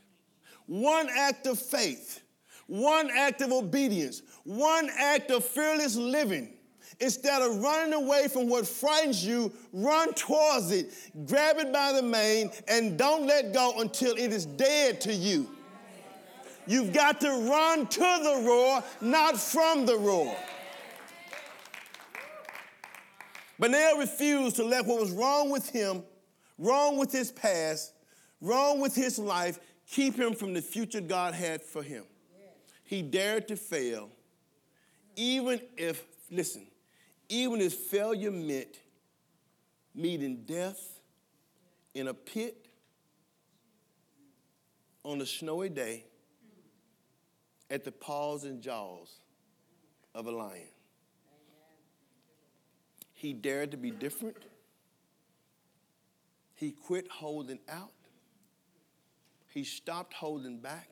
One 0.67 1.09
act 1.09 1.47
of 1.47 1.59
faith, 1.59 2.21
one 2.67 3.11
act 3.11 3.41
of 3.41 3.51
obedience, 3.51 4.21
one 4.45 4.89
act 4.97 5.31
of 5.31 5.43
fearless 5.43 5.97
living 5.97 6.53
Instead 6.99 7.41
of 7.41 7.57
running 7.61 7.93
away 7.93 8.27
from 8.27 8.47
what 8.47 8.67
frightens 8.67 9.25
you, 9.25 9.51
run 9.73 10.13
towards 10.13 10.71
it, 10.71 10.93
grab 11.25 11.57
it 11.57 11.71
by 11.71 11.91
the 11.93 12.01
mane, 12.01 12.51
and 12.67 12.97
don't 12.97 13.25
let 13.25 13.53
go 13.53 13.79
until 13.79 14.13
it 14.15 14.31
is 14.31 14.45
dead 14.45 15.01
to 15.01 15.13
you. 15.13 15.49
You've 16.67 16.93
got 16.93 17.19
to 17.21 17.29
run 17.29 17.87
to 17.87 17.99
the 17.99 18.43
roar, 18.45 18.83
not 19.01 19.37
from 19.37 19.85
the 19.85 19.97
roar. 19.97 20.35
Benaiah 23.59 23.97
refused 23.97 24.55
to 24.55 24.63
let 24.63 24.85
what 24.85 24.99
was 24.99 25.11
wrong 25.11 25.49
with 25.49 25.69
him, 25.69 26.03
wrong 26.57 26.97
with 26.97 27.11
his 27.11 27.31
past, 27.31 27.93
wrong 28.41 28.79
with 28.79 28.95
his 28.95 29.19
life, 29.19 29.59
keep 29.87 30.15
him 30.15 30.33
from 30.33 30.53
the 30.53 30.61
future 30.61 31.01
God 31.01 31.33
had 31.33 31.61
for 31.61 31.83
him. 31.83 32.03
He 32.83 33.01
dared 33.01 33.47
to 33.49 33.55
fail, 33.55 34.09
even 35.15 35.61
if, 35.77 36.03
listen, 36.29 36.65
even 37.31 37.61
if 37.61 37.73
failure 37.73 38.29
meant 38.29 38.77
meeting 39.95 40.43
death 40.45 40.99
in 41.93 42.09
a 42.09 42.13
pit 42.13 42.67
on 45.05 45.21
a 45.21 45.25
snowy 45.25 45.69
day 45.69 46.03
at 47.69 47.85
the 47.85 47.91
paws 47.91 48.43
and 48.43 48.61
jaws 48.61 49.21
of 50.13 50.27
a 50.27 50.31
lion. 50.31 50.67
He 53.13 53.31
dared 53.31 53.71
to 53.71 53.77
be 53.77 53.91
different. 53.91 54.35
He 56.55 56.71
quit 56.71 57.07
holding 57.09 57.59
out. 57.69 57.93
He 59.53 59.63
stopped 59.63 60.13
holding 60.13 60.59
back. 60.59 60.89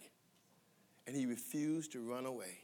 And 1.05 1.17
he 1.17 1.25
refused 1.25 1.91
to 1.93 1.99
run 1.99 2.25
away. 2.25 2.59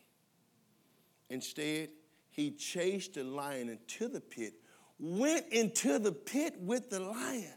Instead, 1.30 1.90
he 2.36 2.52
chased 2.52 3.14
the 3.14 3.24
lion 3.24 3.70
into 3.70 4.10
the 4.10 4.20
pit, 4.20 4.56
went 5.00 5.48
into 5.54 6.00
the 6.00 6.12
pit 6.12 6.54
with 6.60 6.90
the 6.90 7.00
lion. 7.00 7.54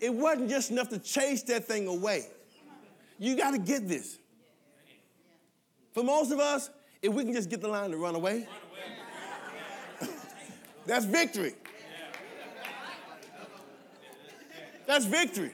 It 0.00 0.14
wasn't 0.14 0.50
just 0.50 0.70
enough 0.70 0.88
to 0.90 1.00
chase 1.00 1.42
that 1.44 1.66
thing 1.66 1.88
away. 1.88 2.28
You 3.18 3.36
got 3.36 3.50
to 3.50 3.58
get 3.58 3.88
this. 3.88 4.18
For 5.92 6.04
most 6.04 6.30
of 6.30 6.38
us, 6.38 6.70
if 7.02 7.12
we 7.12 7.24
can 7.24 7.32
just 7.34 7.50
get 7.50 7.60
the 7.60 7.66
lion 7.66 7.90
to 7.90 7.96
run 7.96 8.14
away, 8.14 8.46
that's 10.86 11.04
victory. 11.04 11.54
That's 14.86 15.06
victory. 15.06 15.52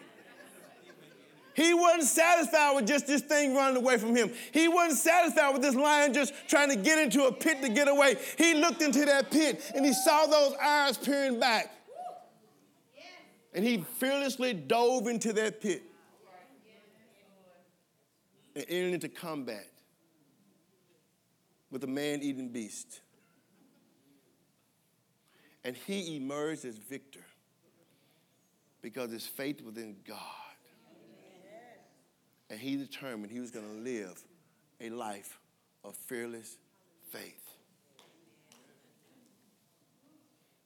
He 1.57 1.73
wasn't 1.73 2.05
satisfied 2.05 2.75
with 2.75 2.87
just 2.87 3.07
this 3.07 3.23
thing 3.23 3.55
running 3.55 3.79
away 3.79 3.97
from 3.97 4.15
him. 4.15 4.31
He 4.53 4.69
wasn't 4.69 4.99
satisfied 4.99 5.55
with 5.55 5.63
this 5.63 5.75
lion 5.75 6.13
just 6.13 6.35
trying 6.49 6.69
to 6.69 6.77
get 6.77 6.99
into 6.99 7.25
a 7.25 7.33
pit 7.33 7.63
to 7.63 7.71
get 7.71 7.89
away. 7.89 8.17
He 8.37 8.53
looked 8.53 8.83
into 8.83 9.07
that 9.07 9.31
pit 9.31 9.73
and 9.75 9.85
he 9.85 9.95
saw 9.95 10.27
those 10.27 10.53
eyes 10.63 10.99
peering 10.99 11.41
back. 11.41 11.73
And 13.55 13.65
he 13.65 13.79
fearlessly 13.97 14.53
dove 14.53 15.07
into 15.07 15.33
that 15.33 15.63
pit 15.63 15.83
and 18.55 18.67
entered 18.69 18.93
into 18.93 19.09
combat 19.09 19.67
with 21.71 21.83
a 21.85 21.87
man 21.87 22.21
eating 22.21 22.51
beast. 22.51 23.01
And 25.65 25.75
he 25.75 26.17
emerged 26.17 26.67
as 26.67 26.77
victor 26.77 27.25
because 28.83 29.11
his 29.11 29.27
faith 29.27 29.63
was 29.63 29.79
in 29.79 29.97
God. 30.07 30.46
And 32.51 32.61
he 32.61 32.77
determined 32.77 33.33
he 33.33 33.41
was 33.41 33.51
going 33.51 33.67
to 33.67 33.83
live 33.83 34.23
a 34.81 34.91
life 34.91 35.39
of 35.85 35.97
fearless 35.97 36.57
faith. 37.11 37.43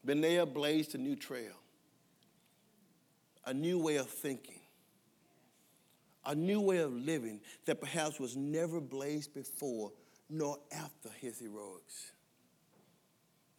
Benaiah 0.04 0.46
blazed 0.46 0.94
a 0.94 0.98
new 0.98 1.16
trail, 1.16 1.54
a 3.44 3.52
new 3.52 3.78
way 3.78 3.96
of 3.96 4.08
thinking, 4.08 4.60
a 6.24 6.34
new 6.34 6.60
way 6.60 6.78
of 6.78 6.92
living 6.92 7.40
that 7.66 7.80
perhaps 7.80 8.18
was 8.18 8.36
never 8.36 8.80
blazed 8.80 9.34
before 9.34 9.92
nor 10.28 10.58
after 10.72 11.10
his 11.20 11.38
heroics. 11.38 12.12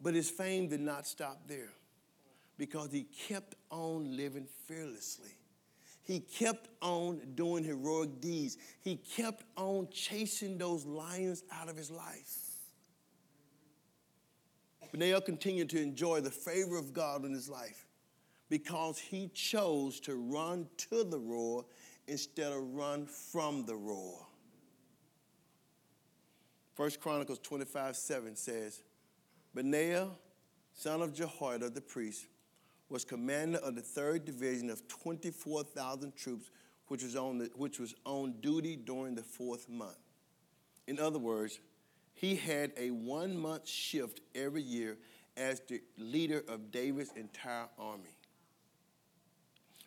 But 0.00 0.14
his 0.14 0.30
fame 0.30 0.68
did 0.68 0.80
not 0.80 1.06
stop 1.06 1.42
there 1.46 1.72
because 2.58 2.90
he 2.90 3.04
kept 3.28 3.54
on 3.70 4.16
living 4.16 4.48
fearlessly. 4.66 5.30
He 6.02 6.20
kept 6.20 6.68
on 6.80 7.20
doing 7.34 7.64
heroic 7.64 8.20
deeds. 8.20 8.58
He 8.80 8.96
kept 8.96 9.44
on 9.56 9.88
chasing 9.90 10.58
those 10.58 10.84
lions 10.84 11.44
out 11.52 11.68
of 11.68 11.76
his 11.76 11.90
life. 11.90 12.52
Benaiah 14.90 15.22
continued 15.22 15.70
to 15.70 15.80
enjoy 15.80 16.20
the 16.20 16.30
favor 16.30 16.76
of 16.76 16.92
God 16.92 17.24
in 17.24 17.32
his 17.32 17.48
life 17.48 17.86
because 18.50 18.98
he 18.98 19.28
chose 19.28 19.98
to 20.00 20.16
run 20.16 20.68
to 20.76 21.04
the 21.04 21.18
roar 21.18 21.64
instead 22.06 22.52
of 22.52 22.74
run 22.74 23.06
from 23.06 23.64
the 23.64 23.74
roar. 23.74 24.26
First 26.74 27.00
Chronicles 27.00 27.38
25, 27.38 27.96
7 27.96 28.36
says, 28.36 28.82
Benaiah, 29.54 30.08
son 30.74 31.00
of 31.00 31.14
Jehoiada 31.14 31.70
the 31.70 31.80
priest, 31.80 32.26
was 32.92 33.04
commander 33.04 33.58
of 33.58 33.74
the 33.74 33.80
3rd 33.80 34.26
Division 34.26 34.70
of 34.70 34.86
24,000 34.86 36.14
troops, 36.14 36.50
which 36.88 37.02
was, 37.02 37.16
on 37.16 37.38
the, 37.38 37.50
which 37.56 37.80
was 37.80 37.94
on 38.04 38.34
duty 38.40 38.76
during 38.76 39.14
the 39.14 39.22
fourth 39.22 39.68
month. 39.68 39.96
In 40.86 41.00
other 41.00 41.18
words, 41.18 41.58
he 42.12 42.36
had 42.36 42.72
a 42.76 42.90
one 42.90 43.36
month 43.36 43.66
shift 43.66 44.20
every 44.34 44.62
year 44.62 44.98
as 45.36 45.60
the 45.68 45.80
leader 45.96 46.44
of 46.48 46.70
David's 46.70 47.12
entire 47.16 47.68
army. 47.78 48.14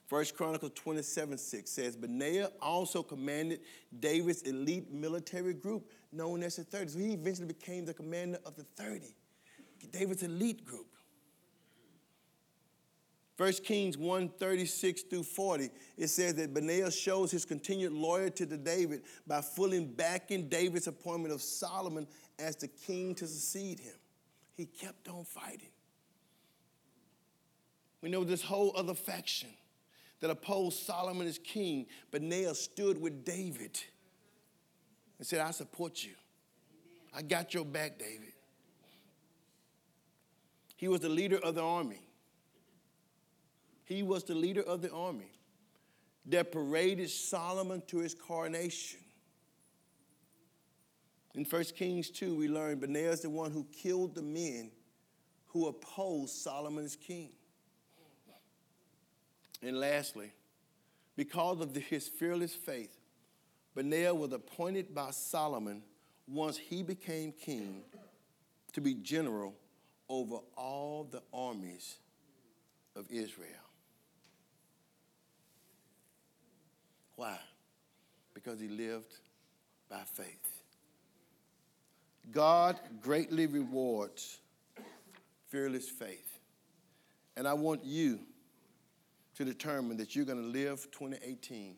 First 0.07 0.35
Chronicles 0.35 0.71
27 0.75 1.37
6 1.37 1.69
says, 1.69 1.95
Benaiah 1.95 2.49
also 2.61 3.03
commanded 3.03 3.61
David's 3.99 4.41
elite 4.43 4.91
military 4.91 5.53
group 5.53 5.89
known 6.11 6.43
as 6.43 6.55
the 6.55 6.63
30. 6.63 6.91
So 6.91 6.99
he 6.99 7.13
eventually 7.13 7.47
became 7.47 7.85
the 7.85 7.93
commander 7.93 8.39
of 8.45 8.55
the 8.55 8.63
30, 8.63 9.15
David's 9.91 10.23
elite 10.23 10.65
group. 10.65 10.87
1 13.37 13.53
Kings 13.63 13.97
1 13.97 14.29
36 14.29 15.01
through 15.03 15.23
40, 15.23 15.69
it 15.97 16.07
says 16.07 16.35
that 16.35 16.53
Benaiah 16.53 16.91
shows 16.91 17.31
his 17.31 17.43
continued 17.43 17.91
loyalty 17.91 18.45
to 18.45 18.57
David 18.57 19.03
by 19.27 19.41
fully 19.41 19.83
backing 19.83 20.47
David's 20.47 20.87
appointment 20.87 21.33
of 21.33 21.41
Solomon 21.41 22.07
as 22.39 22.55
the 22.55 22.67
king 22.67 23.13
to 23.15 23.27
succeed 23.27 23.79
him. 23.79 23.95
He 24.55 24.65
kept 24.65 25.09
on 25.09 25.25
fighting. 25.25 25.69
We 28.01 28.09
know 28.09 28.23
this 28.23 28.41
whole 28.41 28.71
other 28.75 28.93
faction 28.93 29.49
that 30.21 30.29
opposed 30.29 30.79
Solomon 30.79 31.27
as 31.27 31.37
king, 31.37 31.87
Benaiah 32.11 32.55
stood 32.55 33.01
with 33.01 33.25
David 33.25 33.77
and 35.17 35.27
said, 35.27 35.39
I 35.41 35.51
support 35.51 36.03
you. 36.03 36.13
I 37.13 37.21
got 37.21 37.53
your 37.53 37.65
back, 37.65 37.99
David. 37.99 38.33
He 40.77 40.87
was 40.87 41.01
the 41.01 41.09
leader 41.09 41.37
of 41.37 41.55
the 41.55 41.63
army. 41.63 42.04
He 43.85 44.03
was 44.03 44.23
the 44.23 44.35
leader 44.35 44.61
of 44.61 44.81
the 44.81 44.91
army 44.91 45.31
that 46.25 46.51
paraded 46.51 47.09
Solomon 47.09 47.83
to 47.87 47.99
his 47.99 48.15
coronation. 48.15 48.99
In 51.35 51.45
1 51.45 51.63
Kings 51.75 52.09
2, 52.09 52.35
we 52.35 52.47
learn 52.47 52.79
Benaiah 52.79 53.11
is 53.11 53.21
the 53.21 53.29
one 53.29 53.51
who 53.51 53.65
killed 53.71 54.15
the 54.15 54.23
men 54.23 54.71
who 55.47 55.67
opposed 55.67 56.35
Solomon 56.35 56.85
as 56.85 56.95
king. 56.95 57.29
And 59.61 59.79
lastly, 59.79 60.31
because 61.15 61.61
of 61.61 61.75
his 61.75 62.07
fearless 62.07 62.53
faith, 62.53 62.97
Benaiah 63.75 64.15
was 64.15 64.31
appointed 64.31 64.95
by 64.95 65.11
Solomon 65.11 65.83
once 66.27 66.57
he 66.57 66.81
became 66.81 67.31
king 67.31 67.83
to 68.73 68.81
be 68.81 68.95
general 68.95 69.53
over 70.09 70.37
all 70.55 71.07
the 71.09 71.21
armies 71.33 71.97
of 72.95 73.05
Israel. 73.09 73.64
Why? 77.15 77.37
Because 78.33 78.59
he 78.59 78.67
lived 78.67 79.13
by 79.89 80.01
faith. 80.13 80.63
God 82.31 82.79
greatly 83.01 83.47
rewards 83.47 84.39
fearless 85.49 85.87
faith. 85.87 86.39
And 87.37 87.47
I 87.47 87.53
want 87.53 87.83
you 87.83 88.19
to 89.35 89.45
determine 89.45 89.97
that 89.97 90.15
you're 90.15 90.25
going 90.25 90.41
to 90.41 90.47
live 90.47 90.89
2018 90.91 91.75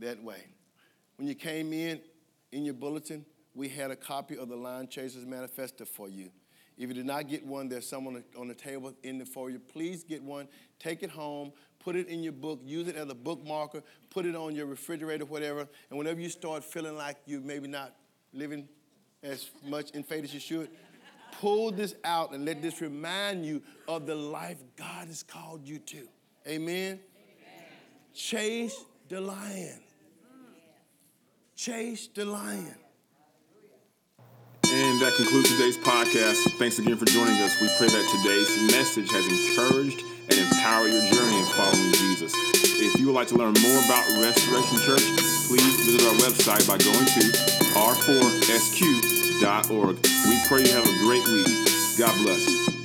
that 0.00 0.22
way. 0.22 0.44
When 1.16 1.26
you 1.26 1.34
came 1.34 1.72
in, 1.72 2.00
in 2.52 2.64
your 2.64 2.74
bulletin, 2.74 3.24
we 3.54 3.68
had 3.68 3.90
a 3.90 3.96
copy 3.96 4.36
of 4.36 4.48
the 4.48 4.56
Lion 4.56 4.88
Chasers 4.88 5.24
Manifesto 5.24 5.84
for 5.84 6.08
you. 6.08 6.30
If 6.76 6.88
you 6.88 6.94
did 6.94 7.06
not 7.06 7.28
get 7.28 7.44
one, 7.46 7.68
there's 7.68 7.88
someone 7.88 8.22
on 8.38 8.48
the, 8.48 8.54
table 8.54 8.92
in 9.02 9.16
the 9.16 9.24
for 9.24 9.48
you. 9.48 9.58
Please 9.58 10.04
get 10.04 10.22
one. 10.22 10.46
Take 10.78 11.02
it 11.02 11.10
home. 11.10 11.52
Put 11.86 11.94
it 11.94 12.08
in 12.08 12.24
your 12.24 12.32
book. 12.32 12.62
Use 12.64 12.88
it 12.88 12.96
as 12.96 13.08
a 13.08 13.14
bookmarker. 13.14 13.80
Put 14.10 14.26
it 14.26 14.34
on 14.34 14.56
your 14.56 14.66
refrigerator, 14.66 15.24
whatever. 15.24 15.68
And 15.88 15.96
whenever 15.96 16.18
you 16.18 16.28
start 16.28 16.64
feeling 16.64 16.96
like 16.96 17.16
you're 17.26 17.40
maybe 17.40 17.68
not 17.68 17.94
living 18.32 18.68
as 19.22 19.48
much 19.64 19.92
in 19.92 20.02
faith 20.02 20.24
as 20.24 20.34
you 20.34 20.40
should, 20.40 20.68
pull 21.40 21.70
this 21.70 21.94
out 22.02 22.32
and 22.32 22.44
let 22.44 22.60
this 22.60 22.80
remind 22.80 23.46
you 23.46 23.62
of 23.86 24.04
the 24.04 24.16
life 24.16 24.58
God 24.76 25.06
has 25.06 25.22
called 25.22 25.64
you 25.64 25.78
to. 25.78 26.08
Amen. 26.48 26.98
Amen. 26.98 26.98
Chase 28.12 28.84
the 29.08 29.20
lion. 29.20 29.78
Chase 31.54 32.08
the 32.08 32.24
lion. 32.24 32.74
And 34.64 35.00
that 35.00 35.14
concludes 35.16 35.52
today's 35.52 35.78
podcast. 35.78 36.50
Thanks 36.58 36.80
again 36.80 36.96
for 36.96 37.04
joining 37.04 37.40
us. 37.42 37.60
We 37.60 37.68
pray 37.78 37.86
that 37.86 38.22
today's 38.24 38.72
message 38.72 39.08
has 39.12 39.24
encouraged 39.28 40.15
and 40.30 40.38
empower 40.38 40.88
your 40.88 41.02
journey 41.12 41.38
in 41.38 41.44
following 41.56 41.92
Jesus. 41.92 42.32
If 42.34 42.98
you 42.98 43.06
would 43.06 43.14
like 43.14 43.28
to 43.28 43.36
learn 43.36 43.54
more 43.62 43.78
about 43.84 44.04
Restoration 44.20 44.78
Church, 44.84 45.04
please 45.48 45.76
visit 45.84 46.02
our 46.02 46.14
website 46.20 46.66
by 46.66 46.76
going 46.78 47.06
to 47.06 47.20
r4sq.org. 47.78 49.96
We 50.28 50.38
pray 50.48 50.62
you 50.64 50.72
have 50.74 50.86
a 50.86 50.98
great 51.04 51.24
week. 51.28 51.46
God 51.98 52.14
bless. 52.22 52.75